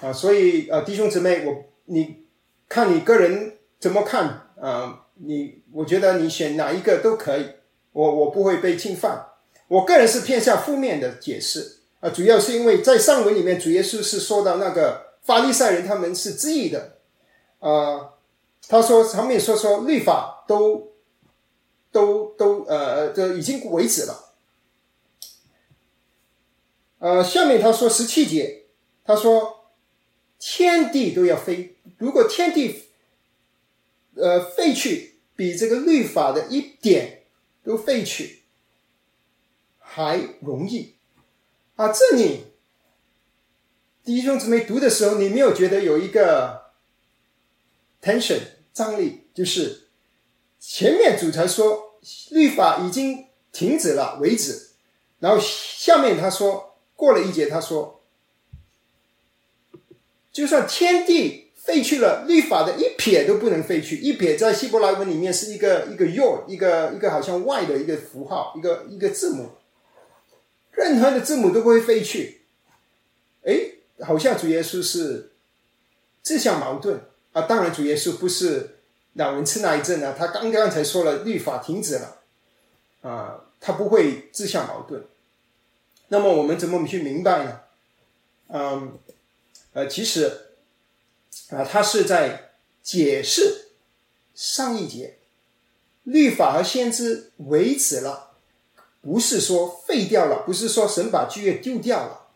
[0.00, 0.12] 啊！
[0.12, 2.24] 所以啊，弟兄姊妹，我你
[2.68, 5.06] 看你个人怎么看啊？
[5.14, 7.48] 你我觉得你选哪一个都可以，
[7.92, 9.34] 我我不会被侵犯。
[9.68, 16.98] 我个人是偏向负面的解释啊，主要是因为在上文里面，主耶稣是说到那个法利赛人他们是质疑的
[17.60, 18.14] 啊，
[18.68, 20.90] 他说上面说说律法都。
[21.92, 24.36] 都都呃，这已经为止了。
[27.00, 28.66] 呃，下面他说十七节，
[29.04, 29.72] 他说
[30.38, 32.84] 天地都要废，如果天地
[34.14, 37.24] 呃废去，比这个律法的一点
[37.64, 38.44] 都废去
[39.80, 40.94] 还容易
[41.80, 41.90] 啊！
[41.90, 42.44] 这里
[44.04, 46.72] 弟兄姊妹读的时候，你没有觉得有一个
[48.02, 48.40] tension
[48.74, 49.86] 张力，就是。
[50.62, 51.98] 前面主才说
[52.32, 54.72] 律法已经停止了为止。
[55.20, 58.02] 然后下面他说，过了一节，他说，
[60.30, 63.96] 就算天地废去了，律法的一撇都不能废去。
[63.96, 69.52] 一撇在希伯来文里面是一个一个 “yo”，一个一个好像 “y” 的一个符号，一个一个字母。
[70.80, 72.40] 任何的字母都不会飞去。
[73.44, 75.32] 哎，好像主耶稣是
[76.22, 77.00] 自相矛盾
[77.32, 77.42] 啊！
[77.42, 78.78] 当然，主耶稣不是
[79.12, 82.22] 老人吃那一阵啊，他刚刚才说了律法停止了
[83.02, 85.04] 啊，他不会自相矛盾。
[86.08, 87.60] 那么我们怎么去明白呢？
[88.48, 88.98] 嗯，
[89.74, 90.54] 呃，其实
[91.50, 92.52] 啊，他是在
[92.82, 93.68] 解释
[94.34, 95.18] 上一节
[96.04, 98.29] 律法和先知为止了，
[99.00, 102.28] 不是说废掉了，不是说神把旧约丢掉了，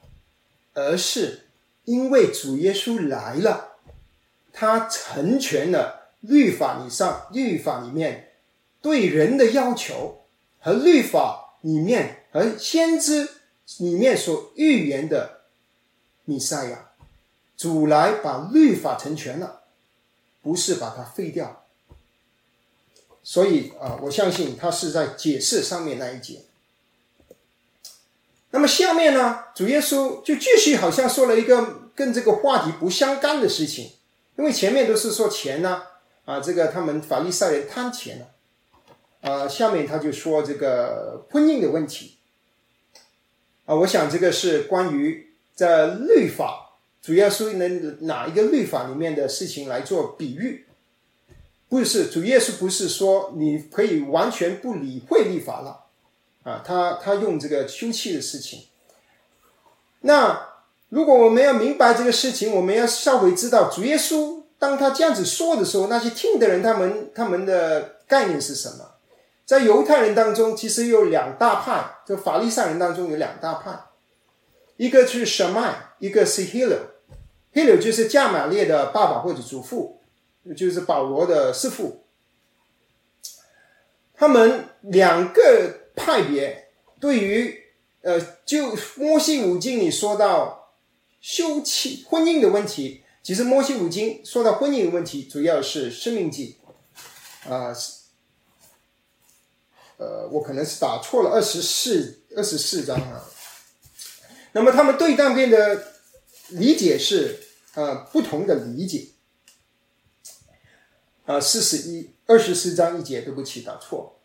[0.74, 1.46] 而是
[1.84, 3.76] 因为主耶稣来了，
[4.52, 8.32] 他成全了律法以上律法里面
[8.80, 10.24] 对人的要求
[10.60, 13.28] 和律法里面和先知。
[13.78, 15.40] 里面所预言的
[16.26, 16.90] 弥赛亚，
[17.56, 19.62] 主来把律法成全了，
[20.42, 21.64] 不是把它废掉。
[23.22, 26.42] 所以啊，我相信他是在解释上面那一节。
[28.54, 33.90] 那么下面呢，主耶稣就继续好像说了一个跟这个话题不相干的事情，
[34.38, 35.82] 因为前面都是说钱呢，
[36.24, 42.16] 啊，这个他们法利赛人贪钱了，啊，下面他就说这个婚姻的问题。
[43.66, 50.64] 啊，我想这个是关于在律法，主要是能哪一个律法里面的事情来做比喻？
[51.68, 55.83] 不是，主耶稣不是说你可以完全不理会律法了，
[56.44, 58.68] 啊，他他用这个休憩的事情。
[60.00, 60.48] 那
[60.90, 68.92] 如果我们要明白这个事情，我们要稍微知道主耶稣当他这样子说的时候，那些听的人他们他们的概念是什么？
[69.44, 71.90] 在犹太人当中，其实有两大派。
[72.06, 73.86] 就法利赛人当中有两大派，
[74.76, 76.78] 一个是什麦，一个是 Hilo。
[77.54, 80.00] Hilo 就是加玛列的爸爸或者祖父，
[80.54, 82.04] 就是保罗的师傅。
[84.14, 86.70] 他们两个派别
[87.00, 87.62] 对于
[88.02, 90.74] 呃，就摩西五经里说到
[91.20, 96.58] 休妻婚姻的问题，其实摩西五经说到婚姻的问题，主要是生命记
[97.48, 97.74] 啊。
[99.96, 103.24] 呃，我可能是打错了，二十四二十四章啊。
[104.52, 105.92] 那么他们对当边的
[106.48, 107.40] 理解是
[107.74, 109.08] 呃不同的理解。
[111.26, 114.20] 啊，四十一二十四章一节，对不起，打错。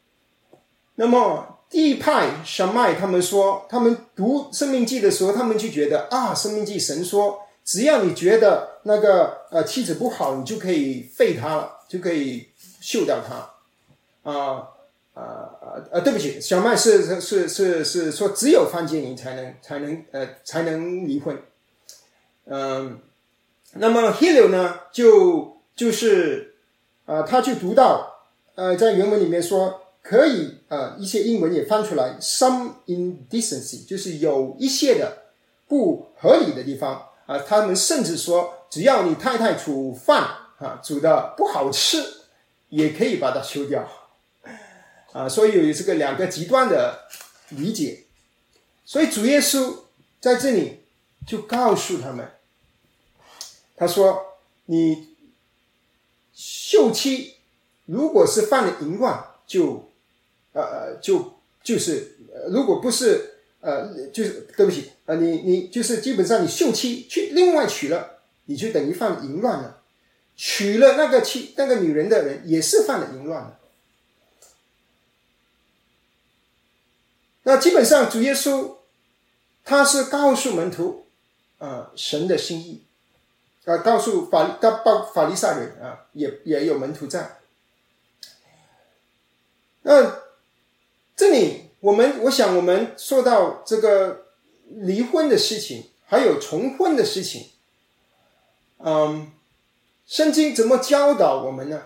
[0.96, 12.50] 那么第一派小麦他们说，他们读生命记的时候，他们就觉得啊，生命记神说，只要你觉得那个呃妻子不好，你就可以废她了，就可以
[12.82, 14.70] 休掉她啊。
[15.16, 15.52] 啊
[15.92, 16.00] 啊！
[16.00, 21.38] 对不起，小麦是是是是是说，只有范建林才能才能呃才能离婚。
[22.46, 23.02] 嗯，
[23.74, 26.56] 那么 Hilo 呢，就就是
[27.06, 35.34] 啊，他就读到呃，在原文里面说可以啊，一些英文也翻出来，some indecency，就是有一些的
[35.68, 37.38] 不合理的地方啊。
[37.40, 40.24] 他们甚至说，只要你太太煮饭
[40.60, 42.04] 啊煮的不好吃，
[42.70, 43.86] 也可以把它修掉。
[45.12, 47.08] 啊，所以有这个两个极端的
[47.50, 48.04] 理解，
[48.86, 49.76] 所以主耶稣
[50.22, 50.84] 在这里
[51.26, 52.30] 就告诉他们，
[53.76, 54.38] 他说
[54.70, 55.16] ：“你
[56.32, 57.38] 秀妻
[57.86, 59.89] 如果是犯了淫乱，就
[60.62, 62.18] 呃就就是
[62.50, 69.82] 如果不是呃就是对不起啊，你你就是基本上你休妻去另外娶了，你就等于犯淫乱了，
[70.36, 73.56] 娶了那个妻那个女人的人也是犯了淫乱了。”
[77.44, 78.76] 那基本上，主耶稣
[79.64, 81.08] 他是告诉门徒，
[81.58, 82.84] 啊，神的心意，
[83.66, 87.40] 啊，告诉法告报法利赛人啊，也也有门徒在。
[89.82, 90.22] 那
[91.16, 94.28] 这里我们，我想我们说到这个
[94.68, 97.48] 离婚的事情，还有重婚的事情，
[98.78, 99.32] 嗯，
[100.06, 101.82] 圣经怎么教导我们呢？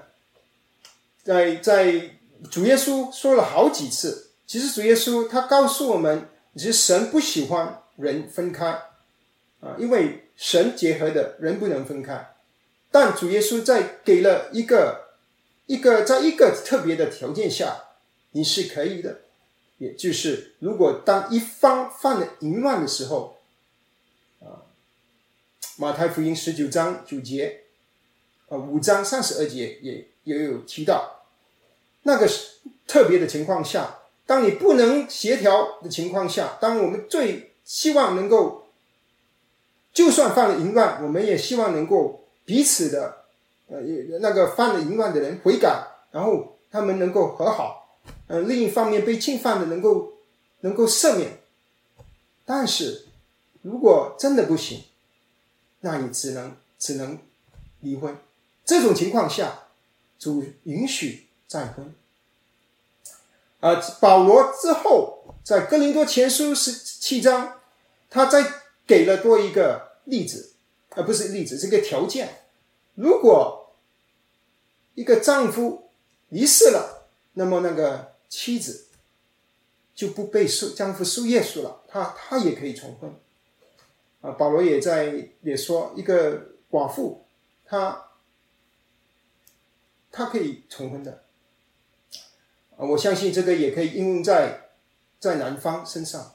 [1.23, 2.09] 在在
[2.51, 4.31] 主耶稣说了好几次。
[4.45, 8.67] 其实主耶稣他告诉我们，其实神不喜欢人分开，
[9.61, 12.35] 啊，因为神结合的人不能分开。
[12.91, 15.05] 但主耶稣在给了一个
[15.65, 17.85] 一个在一个特别的条件下，
[18.31, 19.21] 你是可以的，
[19.77, 23.37] 也就是如果当一方犯了淫乱的时候，
[24.41, 24.63] 啊，
[25.77, 27.61] 马太福音十九章九节，
[28.49, 31.23] 啊五章三十二节也也有提到。
[32.03, 32.29] 那个
[32.85, 38.67] 特别的情况下，当你不能协调的情况下，当我们最希望能够，
[39.93, 43.23] 就算犯了淫乱，我们也希望能够彼此的，
[43.67, 43.79] 呃，
[44.19, 47.82] 那个犯了淫乱的人悔改，然后他们能够和好，
[48.33, 50.13] 呃，另一方面被侵犯的能够
[50.61, 51.37] 能够赦免。
[52.43, 53.05] 但是，
[53.61, 54.85] 如果真的不行，
[55.81, 57.19] 那你只能只能
[57.81, 58.17] 离婚。
[58.65, 59.65] 这种情况下，
[60.17, 61.93] 主允许再婚。
[63.59, 67.59] 啊，保罗之后在哥林多前书十七章，
[68.09, 68.51] 他再
[68.87, 70.53] 给了多一个例子，
[70.95, 72.45] 而不是例子，是个条件。
[72.95, 73.75] 如果
[74.95, 75.91] 一个丈夫
[76.29, 78.87] 离世了，那么那个妻子
[79.93, 83.15] 就不被受丈夫受约束了，他他也可以重婚。
[84.21, 87.27] 啊，保罗也在也说，一个寡妇，
[87.63, 88.09] 她
[90.11, 91.23] 她可以重婚的。
[92.75, 94.71] 啊，我相信这个也可以应用在
[95.19, 96.33] 在男方身上。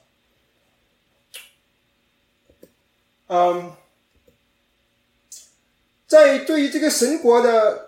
[3.26, 3.72] 嗯，
[6.06, 7.87] 在对于这个神国的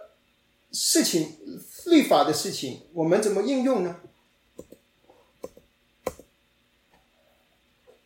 [0.73, 1.39] 事情、
[1.87, 4.01] 律法的事情，我们怎么应用呢？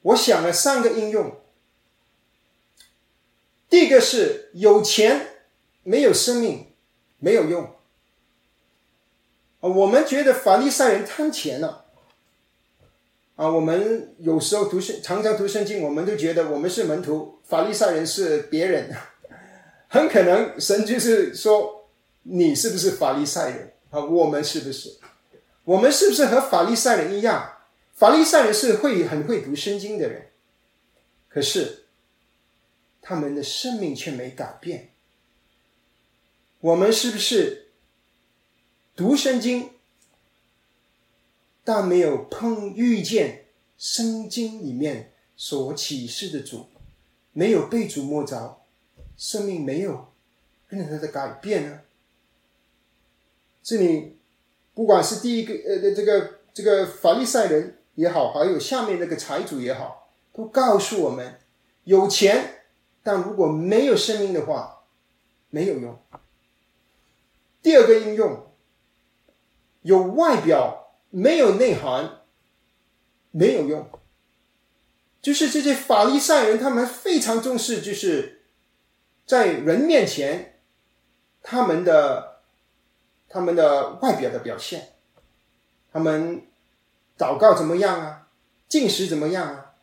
[0.03, 1.41] 我想了三个应用。
[3.71, 5.47] 第一个是有钱
[5.83, 6.75] 没有生命
[7.19, 7.65] 没有用
[9.61, 9.69] 啊！
[9.69, 11.87] 我们觉得法利赛人贪钱了
[13.35, 13.51] 啊！
[13.51, 18.95] 我们有时候读圣，常常读圣经，我们都觉得我们是门徒，法利赛人是别人。
[19.89, 21.74] 很可能神就是说，
[22.25, 24.05] 你是不是法利赛人啊？
[24.05, 24.99] 我们是不是？
[25.65, 27.57] 我们是不是和法利赛人一样？
[27.95, 30.29] 法利赛人是会很会读圣经的人，
[31.29, 31.81] 可是。
[33.07, 34.89] 他们的生命却没改变。
[36.61, 37.69] 我们是不是
[38.97, 39.73] 读圣经，
[41.63, 43.45] 但没有碰遇见
[43.77, 46.71] 圣经里面所启示的主，
[47.33, 48.63] 没有被主摸着，
[49.19, 50.11] 生命没有
[50.69, 51.83] 任何的改变呢？
[53.65, 54.19] 这里
[54.75, 61.39] 不管是第一个呃这个这个法利赛人也好，还有下面那个财主也好，都告诉我们
[61.85, 62.67] 有钱。
[63.03, 64.85] 但如果没有生命的话，
[65.51, 65.99] 没有用。
[67.63, 68.51] 第二个应用，
[69.83, 72.23] 有外表没有内涵，
[73.31, 73.89] 没有用。
[75.21, 78.43] 就是这些法利赛人，他们非常重视，就是
[79.27, 80.61] 在人面前，
[81.43, 82.34] 他们的
[83.35, 84.91] 他们的外表的表现，
[85.93, 86.47] 他们
[87.19, 88.29] 祷告怎么样啊？
[88.69, 89.75] 进食怎么样啊？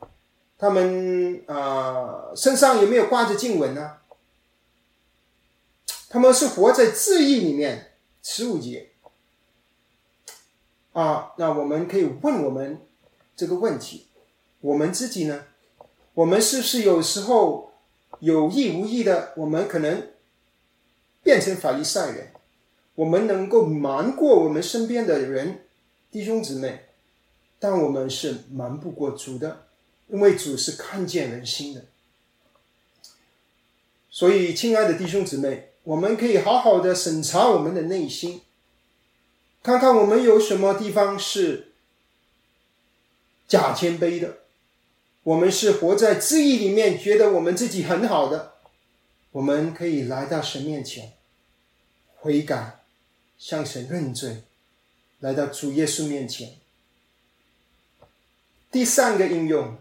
[0.58, 3.97] 他们啊，身上有没有挂着经文呢？
[6.08, 7.91] 他们是活在字义里面，
[8.24, 8.91] 十五节
[10.93, 11.34] 啊。
[11.38, 12.80] 那我们可以问我们
[13.36, 14.08] 这个问题：
[14.62, 15.43] 我们自己呢？
[16.14, 17.74] 我们是不是有时候
[18.20, 20.10] 有意无意的，我们可能
[21.22, 22.32] 变成法利赛人？
[23.02, 25.66] 我们能够瞒过我们身边的人，
[26.12, 26.86] 弟兄姊妹，
[27.58, 29.66] 但我们是瞒不过主的。
[30.08, 31.86] 因为主是看见人心的，
[34.12, 38.41] 所以亲爱的弟兄姊妹，我们可以好好的审查我们的内心，
[39.64, 41.72] 看看我们有什么地方是
[43.47, 44.39] 假谦卑的，
[45.24, 48.56] 我们是活在自义里面，觉得我们自己很好的，
[49.32, 51.14] 我们可以来到神面前
[52.18, 52.81] 悔改，
[53.42, 54.44] 向神认罪，
[55.20, 56.58] 来到主耶稣面前。
[58.72, 59.76] 第三个应用。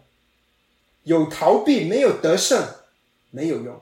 [1.04, 2.74] 有逃避没有得胜，
[3.30, 3.80] 没有用。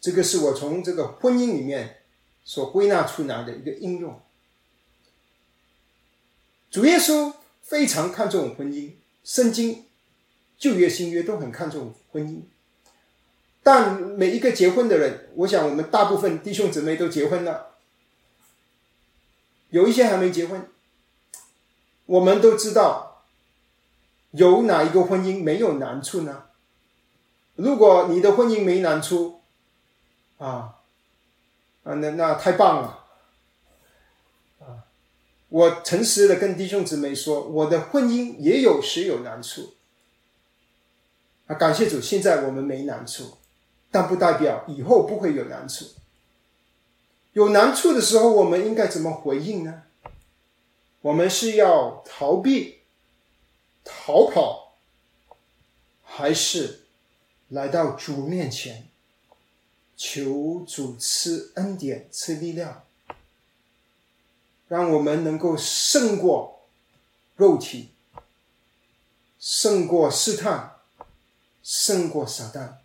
[0.00, 2.02] 这个是我从这个婚姻里面
[2.44, 4.20] 所归纳出来的一个应用。
[6.70, 8.92] 主耶稣非常看重婚姻，
[9.24, 9.86] 圣经
[10.56, 12.42] 旧约新约都很看重婚姻。
[13.64, 17.73] 但每一个结婚的人，我想我们大部分弟兄姊妹都结婚了，
[19.74, 20.68] 有一些还没结婚。
[22.06, 23.10] 我们都知道。
[24.36, 26.46] 有哪一个婚姻没有难处呢？
[27.54, 29.40] 如果你的婚姻没难处，
[30.38, 30.82] 啊，
[31.84, 33.04] 啊，那那太棒了，
[34.58, 34.82] 啊，
[35.48, 39.74] 我诚实的跟弟兄姊妹说，我的婚姻也有时有难处，
[41.46, 43.38] 啊，感谢主，现在我们没难处，
[43.92, 45.84] 但不代表以后不会有难处。
[47.34, 49.82] 有难处的时候，我们应该怎么回应呢？
[51.00, 52.78] 我们是要逃避？
[53.84, 54.76] 逃跑，
[56.04, 56.84] 还是
[57.48, 58.86] 来到主面前，
[59.96, 62.84] 求主赐恩典、赐力量，
[64.68, 66.62] 让我们能够胜过
[67.34, 67.90] 肉体，
[69.40, 70.76] 胜过试探，
[71.64, 72.83] 胜过撒旦。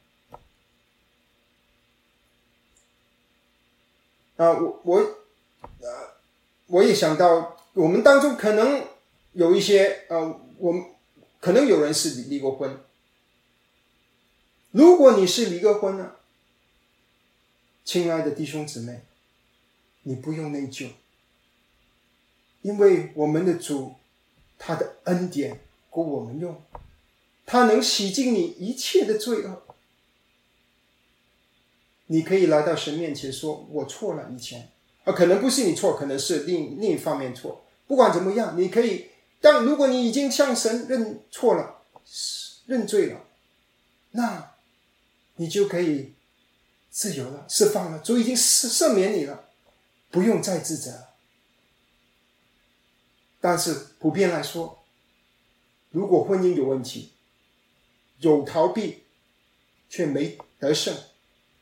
[4.39, 4.97] 啊，我我，
[5.81, 6.13] 呃，
[6.67, 8.87] 我也想到，我们当中可能
[9.33, 10.81] 有一些，呃，我们
[11.41, 12.79] 可能有人是离过婚。
[14.71, 16.15] 如果你是离过婚呢，
[17.83, 19.01] 亲爱的弟兄姊妹，
[20.03, 20.87] 你不用内疚，
[22.61, 23.95] 因为我们的主，
[24.57, 25.59] 他的恩典
[25.89, 26.63] 够我们用，
[27.45, 29.68] 他能洗净你一切的罪恶。
[32.11, 34.71] 你可以来到神面前说：“我错了，以前
[35.03, 37.63] 啊，可能不是你错，可能是另另一方面错。
[37.85, 39.05] 不管怎么样，你可以。
[39.39, 41.83] 但如果你已经向神认错了、
[42.65, 43.27] 认罪了，
[44.11, 44.55] 那
[45.35, 46.13] 你就可以
[46.89, 47.99] 自由了、释放了。
[47.99, 49.45] 主已经赦赦免你了，
[50.09, 51.09] 不用再自责。
[53.39, 54.83] 但是普遍来说，
[55.91, 57.11] 如果婚姻有问题，
[58.17, 59.03] 有逃避
[59.87, 60.97] 却没得胜。”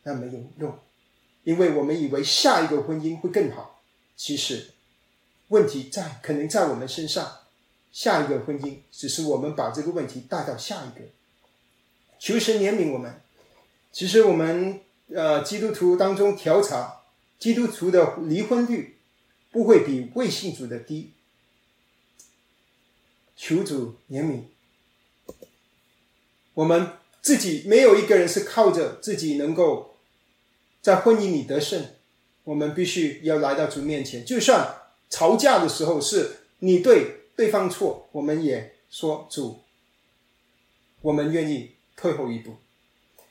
[0.08, 0.80] 那没有用，
[1.44, 3.82] 因为我们以为下一个婚姻会更好，
[4.16, 4.70] 其实
[5.50, 7.40] 问题在可能在我们身上。
[7.92, 11.06] 下一个婚姻只是我们把这个问题带到下一个。
[12.20, 13.22] 求神怜悯我们。
[13.92, 17.02] 其实我们呃基督徒当中调查，
[17.40, 18.98] 基督徒的离婚率
[19.52, 21.12] 不会比未信主的低。
[23.36, 24.44] 求主怜悯
[26.54, 29.97] 我们自己，没有一个人是靠着自己能够。
[30.88, 31.84] 在婚姻里得胜，
[32.46, 34.24] 我们必须要来到主面前。
[34.24, 34.74] 就算
[35.10, 39.60] 吵架的时候是你对对方错，我们也说主，
[41.02, 42.56] 我们愿意退后一步。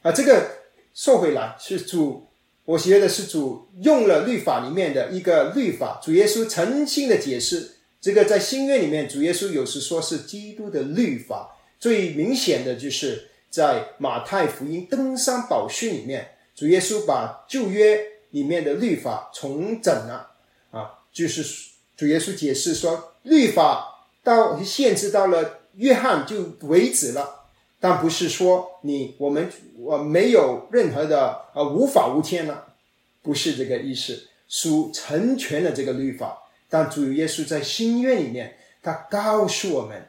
[0.02, 0.50] 啊，这个
[0.92, 2.26] 说回来是主，
[2.66, 5.98] 我觉得是主用了律法里面的一个律法。
[6.04, 11.56] 主耶稣诚心的解释，这个在新约里面，主耶稣有时说是基督的律法。
[11.80, 16.32] 最明显的就是在马太福音登山宝训里面。
[16.56, 20.32] 主耶稣把旧约里面的律法重整了，
[20.72, 27.44] 啊，就是主耶稣解释说，律法到限制到了约翰就为止了，
[27.78, 32.74] 但不是说你我们我没有任何的啊无法无天了，
[33.22, 34.28] 不是这个意思。
[34.48, 36.38] 属成全了这个律法，
[36.70, 40.08] 但主耶稣在新约里面，他告诉我们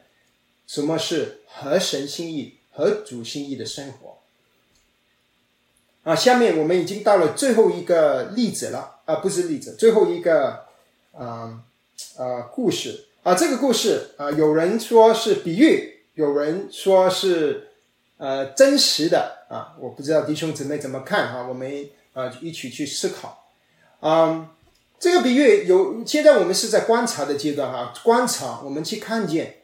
[0.64, 4.16] 什么是合神心意、合主心意的生活。
[6.08, 10.64] 啊，下面我们已经到了最后一个例子了啊，不是例子，最后一个
[11.12, 11.60] 啊
[12.16, 17.72] 啊故事啊，这个故事啊，有人说是比喻，有人说是
[18.16, 23.44] 呃真实的啊，我不知道弟兄姊妹怎么看哈，我们啊一起去思考
[24.00, 24.52] 啊，
[24.98, 29.56] 这个比喻有，现在我们是在观察的阶段哈，观察我们去看见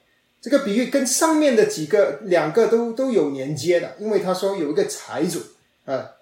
[0.43, 5.41] 这个比喻跟上面的几个两个都都有连接的，因为他说有一个财主
[5.87, 6.14] 啊。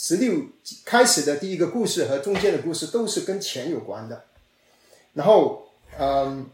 [0.00, 0.46] 十六
[0.84, 4.26] 开始的第一个故事和中间的故事都是跟钱有关的，
[5.14, 6.48] 然后，嗯，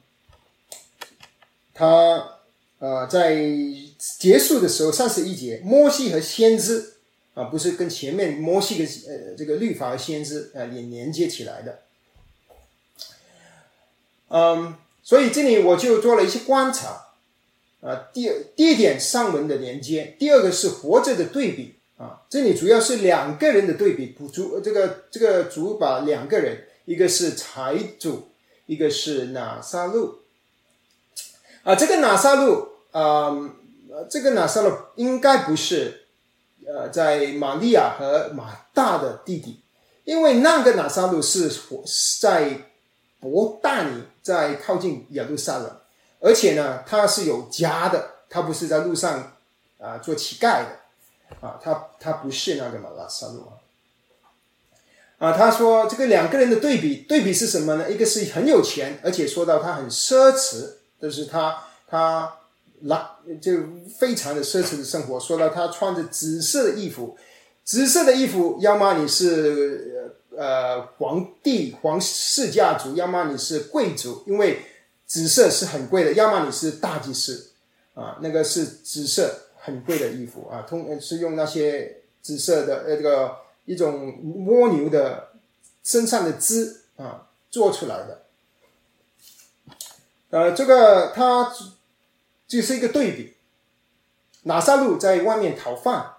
[1.75, 2.39] 他
[2.79, 3.37] 呃在
[4.19, 6.95] 结束的时候三十一节，摩西和先知
[7.35, 11.81] 啊，不是跟前面摩西的呃这个律法和先知啊也连接起来的，
[14.29, 17.09] 嗯，所以这里我就做了一些观察，
[17.83, 18.27] 啊，第
[18.57, 21.74] 第一点上文的连接，第二个是活着的对比。
[21.97, 28.31] 啊，这里主要是两个人的对比，主这个这个主把两个人，一个是财主，
[28.67, 30.19] 一个是拿撒路。
[31.63, 33.33] 啊，这个拿撒路，啊，
[34.11, 36.09] 这个拿撒路应该不是，
[36.67, 39.61] 呃，在玛利亚和马大的弟弟，
[40.03, 41.85] 因为那个拿撒路是活
[42.21, 42.71] 在
[43.21, 45.81] 伯大尼，在靠近耶路撒冷，
[46.19, 49.37] 而且呢，他是有家的，他不是在路上
[49.79, 50.81] 啊做乞丐的。
[51.41, 53.53] 啊，他他不是那个马拉萨路啊。
[55.19, 57.91] 啊，他说这个两个人的对比，对比是什么呢？
[57.91, 62.35] 一个是很有钱，而且说到他很奢侈，就是他他
[62.83, 63.53] 拉就
[63.99, 65.19] 非常的奢侈的生活。
[65.21, 67.17] 说到他穿着紫色的衣服，
[67.63, 74.63] 紫色的衣服，要么你是呃皇帝皇室家族，要么你是贵族，因为
[75.07, 77.53] 紫色是很贵的，要么你是大祭司
[77.95, 79.43] 啊，那个是紫色。
[79.65, 85.33] 很贵的衣服啊，通是用那些紫色的呃这个一种蜗牛的
[85.83, 88.23] 身上的汁啊做出来的，
[90.29, 91.51] 呃，这个它
[92.47, 93.35] 就是一个对比。
[94.47, 96.17] 拿撒路在外面讨饭，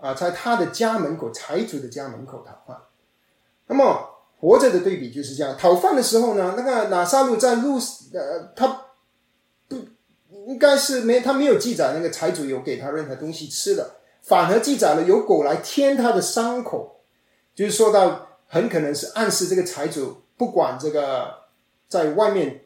[0.00, 2.84] 啊，在他的家门口财主的家门口讨饭。
[3.66, 4.08] 那么
[4.40, 5.54] 活着的对比就是这样。
[5.58, 7.78] 讨饭的时候呢，那个拿撒路在路
[8.14, 8.81] 呃，他
[10.52, 17.00] 应该是没他没有记载那个财主有给他任何东西吃的，反而记载了有狗来舔他的伤口，
[17.54, 21.44] 就是说到很可能是暗示这个财主不管这个
[21.88, 22.64] 在外面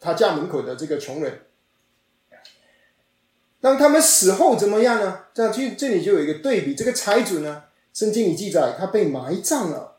[0.00, 1.42] 他家门口的这个穷人。
[3.60, 5.26] 当他们死后怎么样呢？
[5.32, 6.74] 这样这这里就有一个对比。
[6.74, 9.98] 这个财主呢，圣经里记载他被埋葬了，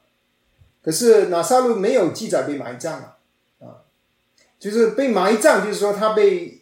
[0.82, 3.18] 可是拿撒路没有记载被埋葬了
[3.60, 3.88] 啊，
[4.60, 6.57] 就是被埋葬，就是说他被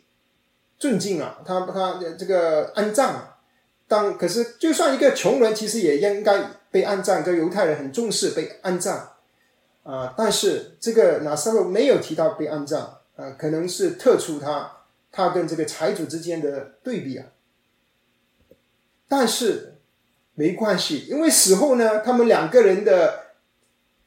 [0.78, 3.38] 尊敬啊，他他这个安葬了。
[3.88, 7.24] 当可是就算一个穷人，其实也应该被安葬。
[7.24, 9.14] 这犹太人很重视被安葬
[9.84, 14.72] 啊，但是这个拿撒路没有提到被安葬啊，可能是特出他。
[15.12, 17.28] 他跟这个财主之间的对比啊，
[19.08, 19.78] 但是
[20.34, 23.28] 没关系，因为死后呢，他们两个人的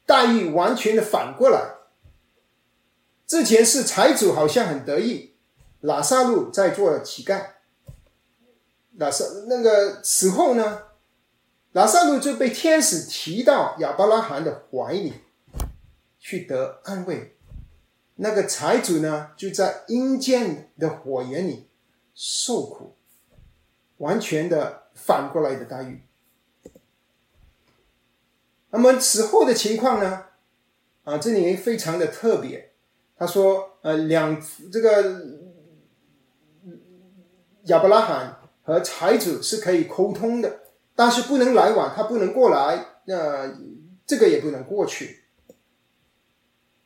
[0.05, 1.77] 待遇完全的反过来。
[3.25, 5.28] 之前是财主好像很得意，
[5.81, 7.51] 拉萨路在做乞丐，
[8.97, 10.83] 拉萨那个此后呢，
[11.71, 15.13] 拉萨路就被天使提到亚伯拉罕的怀里
[16.19, 17.35] 去得安慰。
[18.15, 21.69] 那个财主呢，就在阴间的火焰里
[22.13, 22.97] 受苦，
[23.97, 26.03] 完全的反过来的待遇。
[28.71, 30.25] 那么此后的情况呢？
[31.05, 32.73] 啊，这里面非常的特别。
[33.17, 34.39] 他说，呃，两
[34.71, 35.25] 这个
[37.69, 40.59] 亚伯拉罕和财主是可以沟通的，
[40.95, 43.51] 但是不能来往，他不能过来，那
[44.05, 45.23] 这个也不能过去。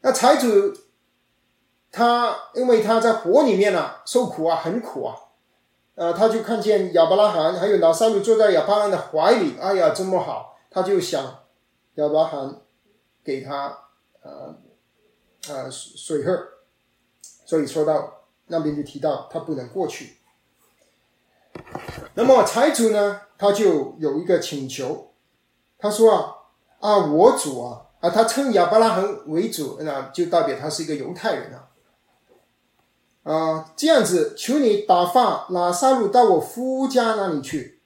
[0.02, 0.74] 那财主。
[1.96, 5.16] 他因为他在火里面呢，受苦啊，很苦啊，
[5.94, 11.24] 呃，他就看见亚伯拉罕还有老三鲁坐在亚伯拉罕的怀里，哎呀，这么好，他就想
[11.94, 12.62] 亚伯拉罕
[13.24, 13.78] 给他
[14.24, 14.58] 呃
[15.50, 16.36] 呃水喝，
[17.46, 20.18] 所以说到那边就提到他不能过去。
[22.16, 25.12] 那么财主呢，他就有一个请求，
[25.78, 26.36] 他说啊
[26.80, 31.70] 啊，我主啊啊，他称亚伯拉罕为主，那就代表他是一个犹太人啊。
[33.24, 37.82] 啊，这样子，求你打发拉萨路到我夫家那里去，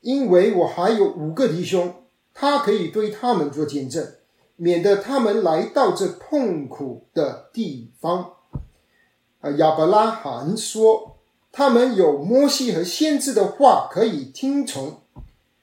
[0.00, 2.04] 因为我还有五个弟兄，
[2.34, 4.14] 他可以对他们做见证，
[4.56, 8.34] 免得他们来到这痛苦的地方。
[9.40, 11.15] 啊，亚伯拉罕说，
[11.56, 15.00] 他们有摩西和先知的话可以听从。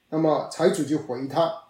[0.09, 1.65] 那么财主就回他：“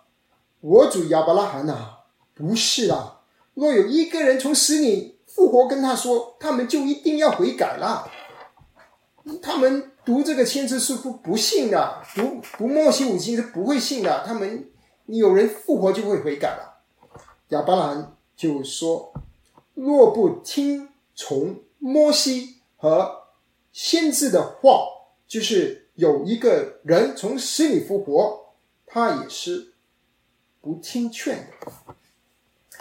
[0.62, 1.98] 我主亚伯拉罕呐，
[2.34, 3.20] 不是啊，
[3.54, 8.08] 若有一个人从死里。”复活跟他说，他们就一定要悔改了。
[9.42, 14.24] 他们读这个千字书不不信的，读读莫西五经是不会信的。
[14.26, 14.70] 他们
[15.08, 16.84] 有人复活就会悔改了。
[17.50, 19.12] 亚伯兰就说：
[19.74, 23.23] 若不听从摩西和
[23.74, 24.88] 先知的话，
[25.28, 28.54] 就是有一个人从死里复活，
[28.86, 29.74] 他也是
[30.62, 31.72] 不听劝的。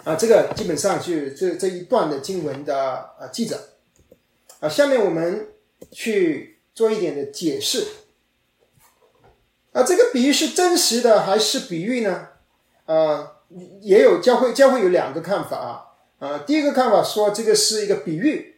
[0.03, 3.57] 啊，这个基本上是这这一段的经文的啊记载。
[4.59, 5.47] 啊，下面我们
[5.91, 7.87] 去做一点的解释。
[9.71, 12.27] 啊，这个比喻是真实的还是比喻呢？
[12.85, 13.37] 啊，
[13.81, 15.89] 也有教会教会有两个看法啊。
[16.19, 18.52] 啊，第一个看法说这个是一个比喻。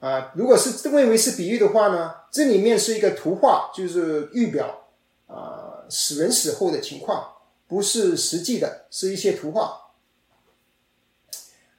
[0.00, 4.88] 啊，如果是认为是比喻的话呢，这里面是一个图画，就是预表
[5.26, 7.32] 啊死人死后的情况，
[7.68, 9.92] 不是实际的，是一些图画。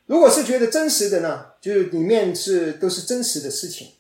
[0.06, 3.94] 如果是觉得真实的呢，就是里面是都是真实的事情。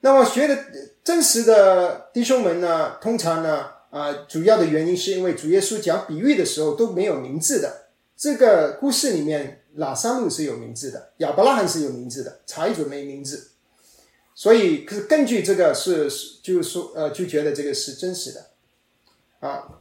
[0.00, 0.64] 那么学的
[1.04, 7.88] 真实的弟兄们呢，通常呢，啊，主要的原因是因为主耶稣讲比喻的时候都没有名字的。
[8.16, 13.48] 这个故事里面，拉萨路是有名字的，亚伯拉罕是有名字的，财主没名字。
[14.34, 16.08] 所以，可是根据这个是，
[16.42, 18.50] 就是说，呃，就觉得这个是真实的，
[19.40, 19.78] 啊。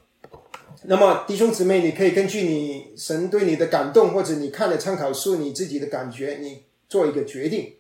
[0.84, 7.76] 那么弟兄姊妹，你可以根据你神对你的感动，或者你看的参考书，你自己的感觉，你做一个决定。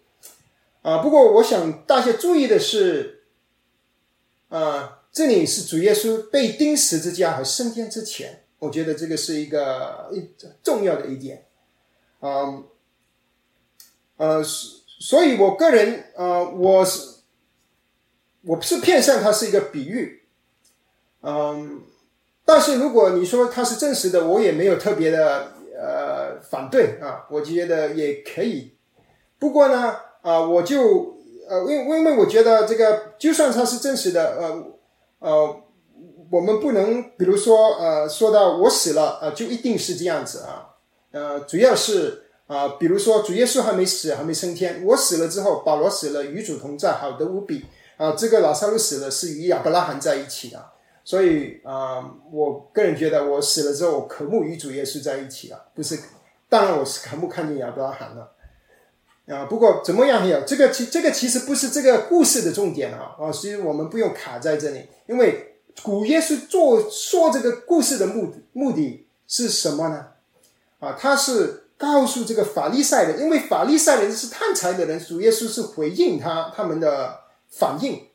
[0.82, 3.24] 啊，不过我想大家注意的是，
[4.50, 10.12] 啊，这里是主耶稣被钉十字架和升天之前，我觉得这个是一个
[10.64, 11.46] 重要的一点。
[12.22, 12.64] 啊，
[14.16, 17.18] 呃，所以我个人，啊，我是
[18.44, 20.24] 我不是偏向它是一个比喻，
[21.22, 21.84] 嗯。
[22.44, 28.76] 但是如果你说它是真实的，我也没有特别的呃反对啊，我觉得也可以。
[29.40, 31.18] 不过呢，啊，我就
[31.48, 35.62] 呃，因因为我觉得这个就算它是真实的，呃呃，
[36.30, 40.71] 我们不能，比如说，呃，说到我死了，呃，就一定是这样子啊，
[41.12, 47.66] 呃，主要是啊，比如说主耶稣还没死，还没升天，我死了之后，保罗死了，与主同在，好的无比
[47.98, 48.14] 啊。
[48.18, 50.64] 这个老萨路死了，是与亚伯拉罕在一起的，
[51.04, 56.00] 所以啊，我个人觉得，我死了之后，我渴慕与主耶稣在一起了，不是，
[56.50, 58.32] 当然我是渴慕看见亚伯拉罕了。
[59.28, 70.08] 啊，不过怎么样也有这个其这个其实不是这个故事的重点啊啊，所以我们不用卡在这里，因为古耶稣做说这个故事的目的目的是什么呢？
[70.82, 78.10] 啊，他是告诉这个法利赛人，因为法利赛人是贪财的人，主耶稣是回应他他们的反应，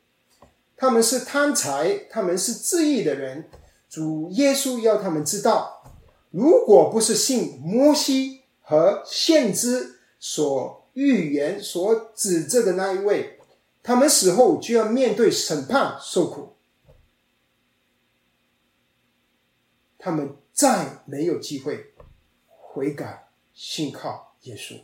[0.77, 3.49] 他们是贪财，他们是自义的人，
[3.89, 5.83] 主耶稣要他们知道，
[6.31, 10.83] 如果不是信摩西和先知所。
[10.97, 13.39] 预言所指责的那一位，
[13.83, 16.57] 他们死后就要面对审判受苦，
[19.99, 21.93] 他们再没有机会
[22.77, 24.79] 悔改信靠耶稣。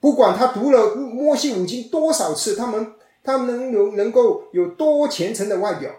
[0.00, 5.94] 不管他读了摩西五经多少次，他们他们能有能够有多虔诚的外表，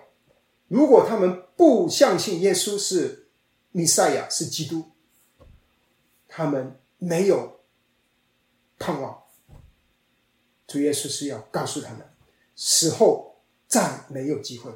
[0.68, 3.30] 如果他们不相信耶稣是
[3.72, 4.91] 弥赛亚是基督，
[6.28, 6.80] 他们。
[6.99, 7.60] 没有
[8.80, 9.22] 盼望，
[10.66, 12.10] 主耶稣是要告诉他们，
[12.55, 13.36] 死后
[13.68, 14.72] 再没有机会。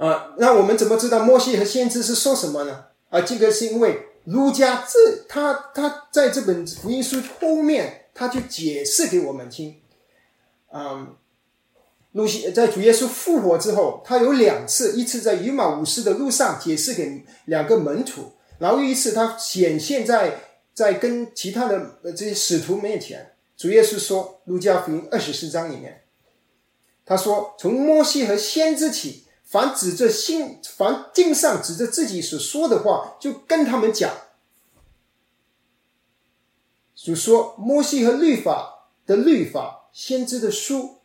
[0.00, 2.86] 啊，那我们怎么知道摩西和先知是说什么呢？
[3.10, 9.76] 啊，这个是因为儒家这他他在这本福音书后面，他就解释给我们听。
[10.72, 11.14] 嗯，
[12.12, 18.32] 路西在主耶稣复活之后，他有两次，一次在以马五斯的路上解释给两个门徒。
[18.58, 20.40] 然后一次，他显现在
[20.72, 26.04] 在跟其他的这些使徒面前，主耶稣说，《路加福音》二十四章里面，
[27.04, 34.14] 他说：“从摩西和先知起，凡指着心，凡经上指着自己所说的话，就跟他们讲。”
[36.94, 40.98] 就说摩西和律法的律法，先知的书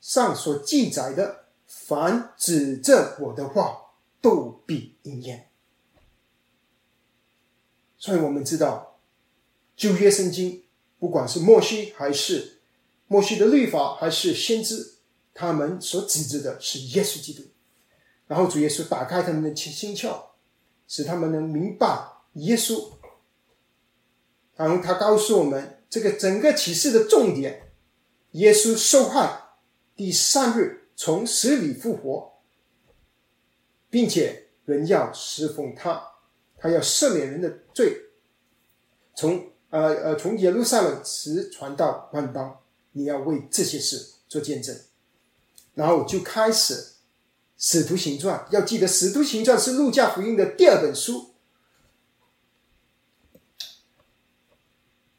[0.00, 5.50] 上所记载的，凡指着我的话，都必应验。
[7.98, 8.98] 所以我们知道，
[9.76, 10.64] 旧约圣经，
[10.98, 12.62] 不管是摩西还是
[13.08, 14.94] 摩西的律法，还是先知，
[15.34, 17.42] 他们所指责的是耶稣基督。
[18.26, 20.16] 然后主耶稣打开他们的心心窍，
[20.88, 22.92] 使他们能明白耶稣。
[24.56, 27.72] 然后他告诉我们，这个整个启示的重点：
[28.32, 29.42] 耶稣受害，
[29.96, 32.32] 第三日从死里复活，
[33.90, 36.10] 并且人要侍奉他。
[36.56, 37.94] 他要赦免人的罪，
[39.14, 42.58] 从呃呃从耶路撒冷直传到万邦，
[42.92, 44.74] 你要为这些事做见证。
[45.74, 46.74] 然后就开始
[47.56, 51.34] 《使徒行传》，要记得《使徒行传》是路加福音的第二本书。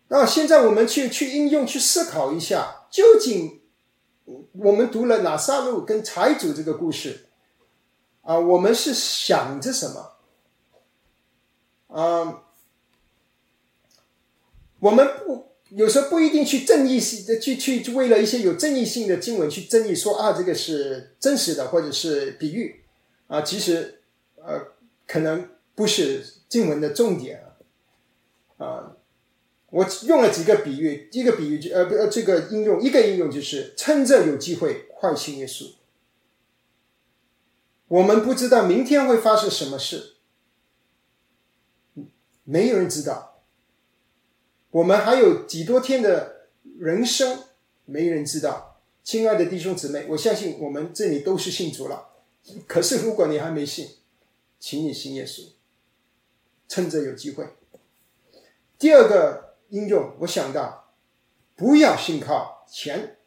[0.07, 3.61] 那现在我们去去应用去思考一下，究竟
[4.53, 7.27] 我们读了拿撒路跟财主这个故事
[8.21, 10.11] 啊，我们是想着什么？
[11.87, 12.43] 啊，
[14.79, 22.81] 我们不有时候不一定去正义性的去去为了一些有正义性的经文去争议说啊，这个是真实的或者是比喻
[23.27, 24.01] 啊，其实
[24.35, 24.73] 呃
[25.05, 27.43] 可能不是经文的重点
[28.57, 28.95] 啊。
[29.71, 35.73] 我用了几个比喻，一个比喻就呃不呃这个应用一个应用就是趁着有机会快信耶稣。
[37.89, 40.13] 我们不知道明天会发生什么事。
[42.45, 43.34] 没有人知道，
[44.75, 46.47] 我们还有几多天的
[46.77, 47.45] 人生，
[47.85, 48.81] 没人知道。
[49.05, 52.09] 亲爱的弟兄姊妹，我相信我们这里都是信主了。
[52.67, 53.87] 可是如果你还没信，
[54.59, 55.43] 请你信耶稣，
[56.67, 57.47] 趁着有机会。
[58.77, 60.93] 第二个应用，我想到，
[61.55, 63.19] 不要信靠钱，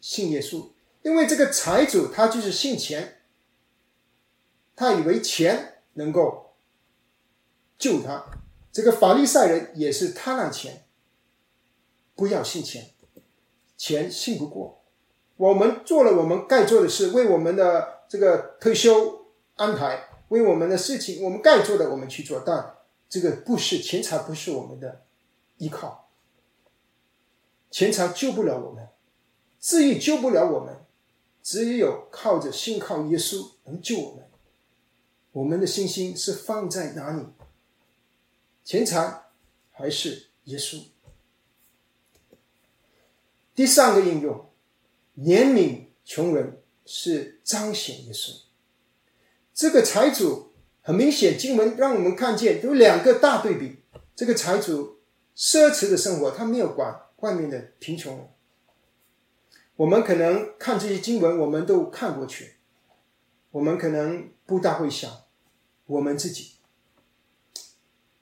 [0.00, 0.68] 信耶稣，
[1.02, 3.22] 因为这个财主他就是信钱，
[4.76, 6.54] 他以为钱能够
[7.76, 8.26] 救他。
[8.70, 10.83] 这个法利赛人也是贪婪钱，
[12.14, 12.90] 不要信钱，
[13.76, 14.82] 钱信不过。
[15.36, 22.40] 我们做了我们该做的事，为我们的这个退休安排，为我们的事情，我们该做的我们去做。
[22.46, 22.76] 但
[23.08, 25.02] 这个不是钱财，不是我们的
[25.58, 26.08] 依靠，
[27.70, 28.88] 钱财救不了我们，
[29.60, 30.84] 治愈救不了我们，
[31.42, 34.24] 只有靠着信靠耶稣能救我们。
[35.32, 37.26] 我们的信心是放在哪里？
[38.64, 39.24] 钱财
[39.72, 40.80] 还是耶稣？
[43.54, 44.50] 第三个应用，
[45.16, 48.32] 怜悯穷人是彰显耶稣。
[49.54, 50.52] 这个财主
[50.82, 53.78] 很明显，经文让我们看见有两个大对比。
[54.16, 54.98] 这个财主
[55.36, 58.28] 奢侈的生活，他没有管外面的贫穷人。
[59.76, 62.54] 我们可能看这些经文，我们都看过去，
[63.52, 65.10] 我们可能不大会想
[65.86, 66.54] 我们自己。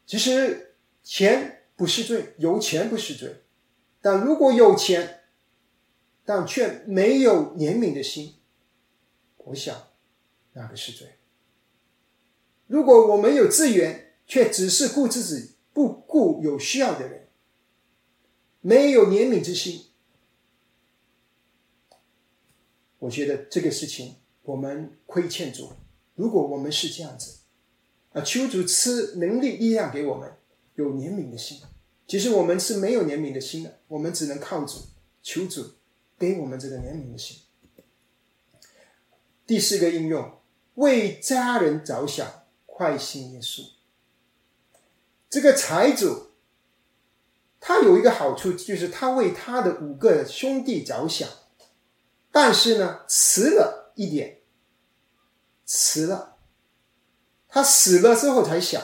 [0.06, 3.42] 其实钱不是罪，有钱不是罪，
[4.02, 5.21] 但如果有钱，
[6.24, 8.34] 但却没有怜悯的心，
[9.38, 9.88] 我想
[10.52, 11.18] 那个是罪。
[12.66, 17.28] 如果我们有资源，却只是顾自己，不顾有需要的人，
[18.60, 19.86] 没有怜悯之心，
[23.00, 25.72] 我觉得这个事情我们亏欠主。
[26.14, 27.38] 如果我们是这样子，
[28.12, 30.32] 啊，求主赐能力、力量给我们，
[30.76, 31.60] 有怜悯的心。
[32.06, 34.78] 其实我们是没有怜悯的心的，我们只能靠主，
[35.22, 35.72] 求主
[36.22, 37.38] 给我们这个怜悯的心。
[39.44, 40.40] 第四个应用，
[40.74, 43.68] 为家人着想，快信耶稣。
[45.28, 46.30] 这个财主，
[47.58, 51.28] 他有一个好处，就是他为他的五个兄弟着想，
[52.30, 54.42] 但是呢，迟了一点，
[55.66, 56.38] 迟了，
[57.48, 58.80] 他死了之后才想，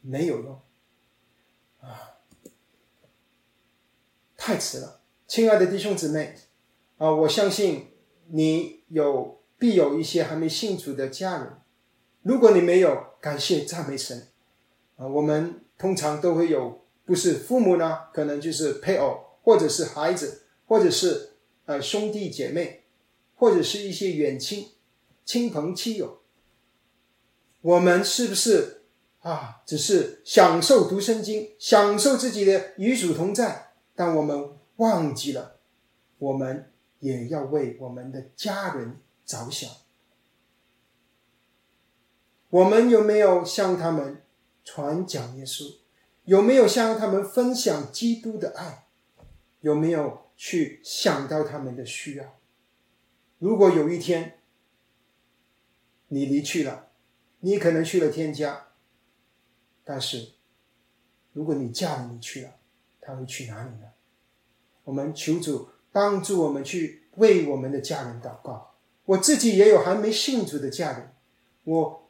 [0.00, 0.62] 没有用，
[1.80, 2.16] 啊，
[4.38, 5.02] 太迟了，
[5.34, 6.32] 亲爱的弟兄姊妹，
[6.96, 7.88] 啊，我相信
[8.28, 11.54] 你有必有一些还没信主的家人，
[12.22, 14.28] 如果你没有，感谢赞美神。
[14.94, 21.30] 啊，我们通常都会有，不是父母呢，可能就是配偶，或者是孩子，或者是
[21.64, 22.84] 呃兄弟姐妹，
[23.34, 24.68] 或者是一些远亲、
[25.24, 26.20] 亲朋戚友。
[27.60, 28.82] 我们是不是
[29.18, 29.62] 啊？
[29.66, 35.60] 只是享受读圣经，享受自己的与主同在，但我们忘记了，
[36.18, 39.70] 我们也要为我们的家人着想。
[42.50, 44.20] 我们有没有向他们？
[44.66, 45.76] 传讲耶稣，
[46.24, 48.86] 有没有向他们分享基督的爱？
[49.60, 52.40] 有没有去想到他们的需要？
[53.38, 54.40] 如果有一天
[56.08, 56.92] 你离去了，
[57.40, 58.68] 你可能去了天家，
[59.84, 60.32] 但是
[61.34, 62.58] 如果你嫁了，你去了，
[63.02, 63.92] 他会去哪里呢？
[64.84, 68.74] 我们求主帮助我们去为我们的家人祷告。
[69.04, 71.12] 我自己也有还没信主的家人，
[71.64, 72.00] 我。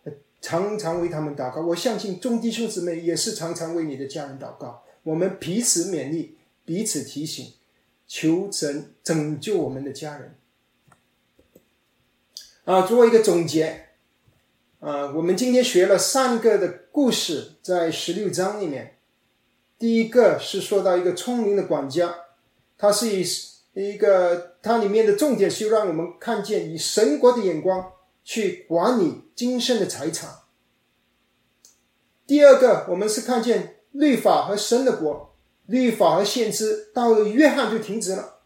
[0.41, 4.85] 常常为他们祷告，我相信中弟兄姊妹也是常常为你的家人祷告。
[5.03, 7.55] 我们彼此勉励，彼此提醒，
[8.07, 10.35] 求神拯救我们的家人。
[12.67, 13.87] 啊，作为一个总结，
[14.81, 18.99] 啊，我们今天学了三个的故事，在十六章里面，
[19.79, 22.15] 第一个是说到一个聪明的管家，
[22.77, 23.25] 它是以
[23.75, 27.93] 一个，它里面的重点是让我们看见以神国的眼光。
[28.27, 30.31] 去管理今生的财产。
[32.27, 38.41] 第二个，我们是看见律法和神的国，律法和限制到了约翰就停止了。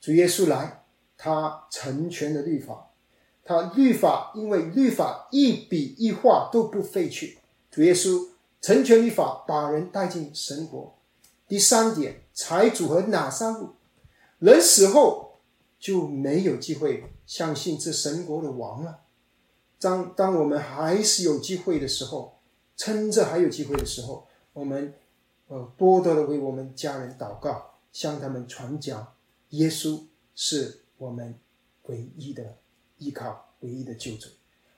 [0.00, 0.84] 主耶稣来，
[1.18, 2.92] 他成全了律法，
[3.42, 7.38] 他律法因为律法一笔一画都不废去。
[7.72, 8.28] 主耶稣
[8.60, 10.96] 成全律法，把人带进神国。
[11.48, 13.73] 第三点，财主和哪三路，
[14.44, 15.40] 人死后
[15.78, 19.00] 就没有机会相信这神国的王了。
[19.80, 22.38] 当当我们还是有机会的时候，
[22.76, 24.92] 趁着还有机会的时候，我们
[25.48, 29.14] 呃多多的为我们家人祷告，向他们传讲
[29.50, 30.02] 耶稣
[30.34, 31.38] 是我们
[31.84, 32.58] 唯一的
[32.98, 34.28] 依靠，唯一的救主。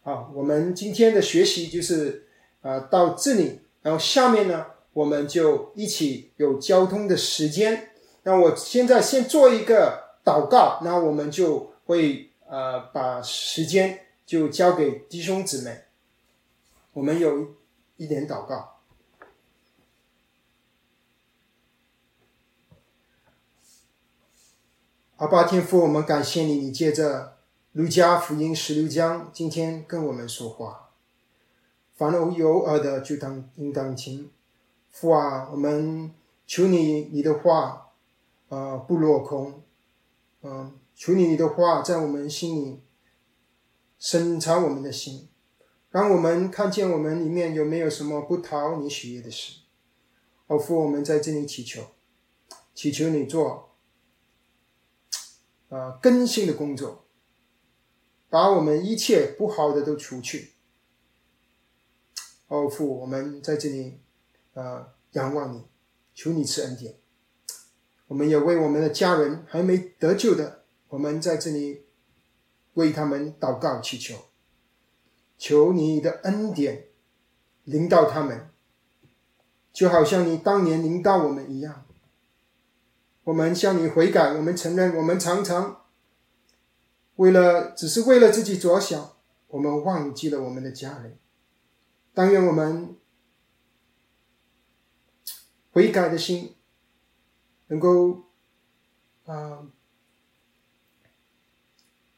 [0.03, 2.29] 好，我们今天的学习就是
[2.61, 7.91] 啊到这里，然后下面呢，我们就一起有交通的时间。
[8.27, 14.01] 那我现在先做一个祷告，那我们就会呃把时间。
[14.27, 15.85] 就交给弟兄姊妹，
[16.95, 17.55] 我们有
[17.97, 18.81] 一点祷告。
[25.19, 27.37] 阿爸天父，我们感谢你，你借着
[27.71, 30.91] 路加福音十六章，今天跟我们说话。
[31.95, 34.29] 凡有耳的，就当应当听。
[34.91, 36.13] 父啊，我们
[36.49, 37.86] 求你，你的话，
[38.49, 39.63] 呃，不落空。
[40.43, 42.83] 嗯，求你，你的话在我们心里。
[43.99, 45.31] 审查我们的心，
[45.89, 49.61] 让我们看见我们里面有没有什么不讨你喜悦的事。
[50.49, 51.83] 哦，父，我们在这里祈求，
[52.75, 53.75] 祈求你做
[55.71, 57.07] 啊更新的工作，
[58.29, 60.53] 把我们一切不好的都除去。
[62.49, 64.01] 哦，父，我们在这里
[64.53, 65.65] 啊仰望你，
[66.15, 67.01] 求你赐恩典。
[68.09, 71.85] 我们也为我们的家人还没得救的，我们在这里
[72.75, 74.15] 为他们祷告祈求，
[75.37, 76.87] 求你的恩典
[77.65, 78.49] 领导他们，
[79.73, 81.85] 就好像你当年领导我们一样。
[83.25, 85.85] 我们向你悔改，我们承认，我们常常
[87.17, 89.17] 为了只是为了自己着想，
[89.49, 91.19] 我们忘记了我们的家人。
[92.15, 92.97] 但愿我们
[95.73, 96.56] 悔改的心
[97.67, 98.25] 能够
[99.25, 99.67] 啊，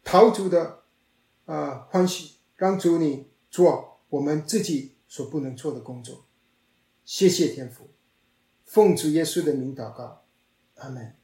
[0.04, 0.84] 陶主的
[1.46, 6.26] 啊欢喜，让主你做我们自己所不能做的工作。
[7.04, 7.90] 谢谢天父，
[8.64, 10.24] 奉主耶稣的名祷告。
[10.74, 11.16] 阿门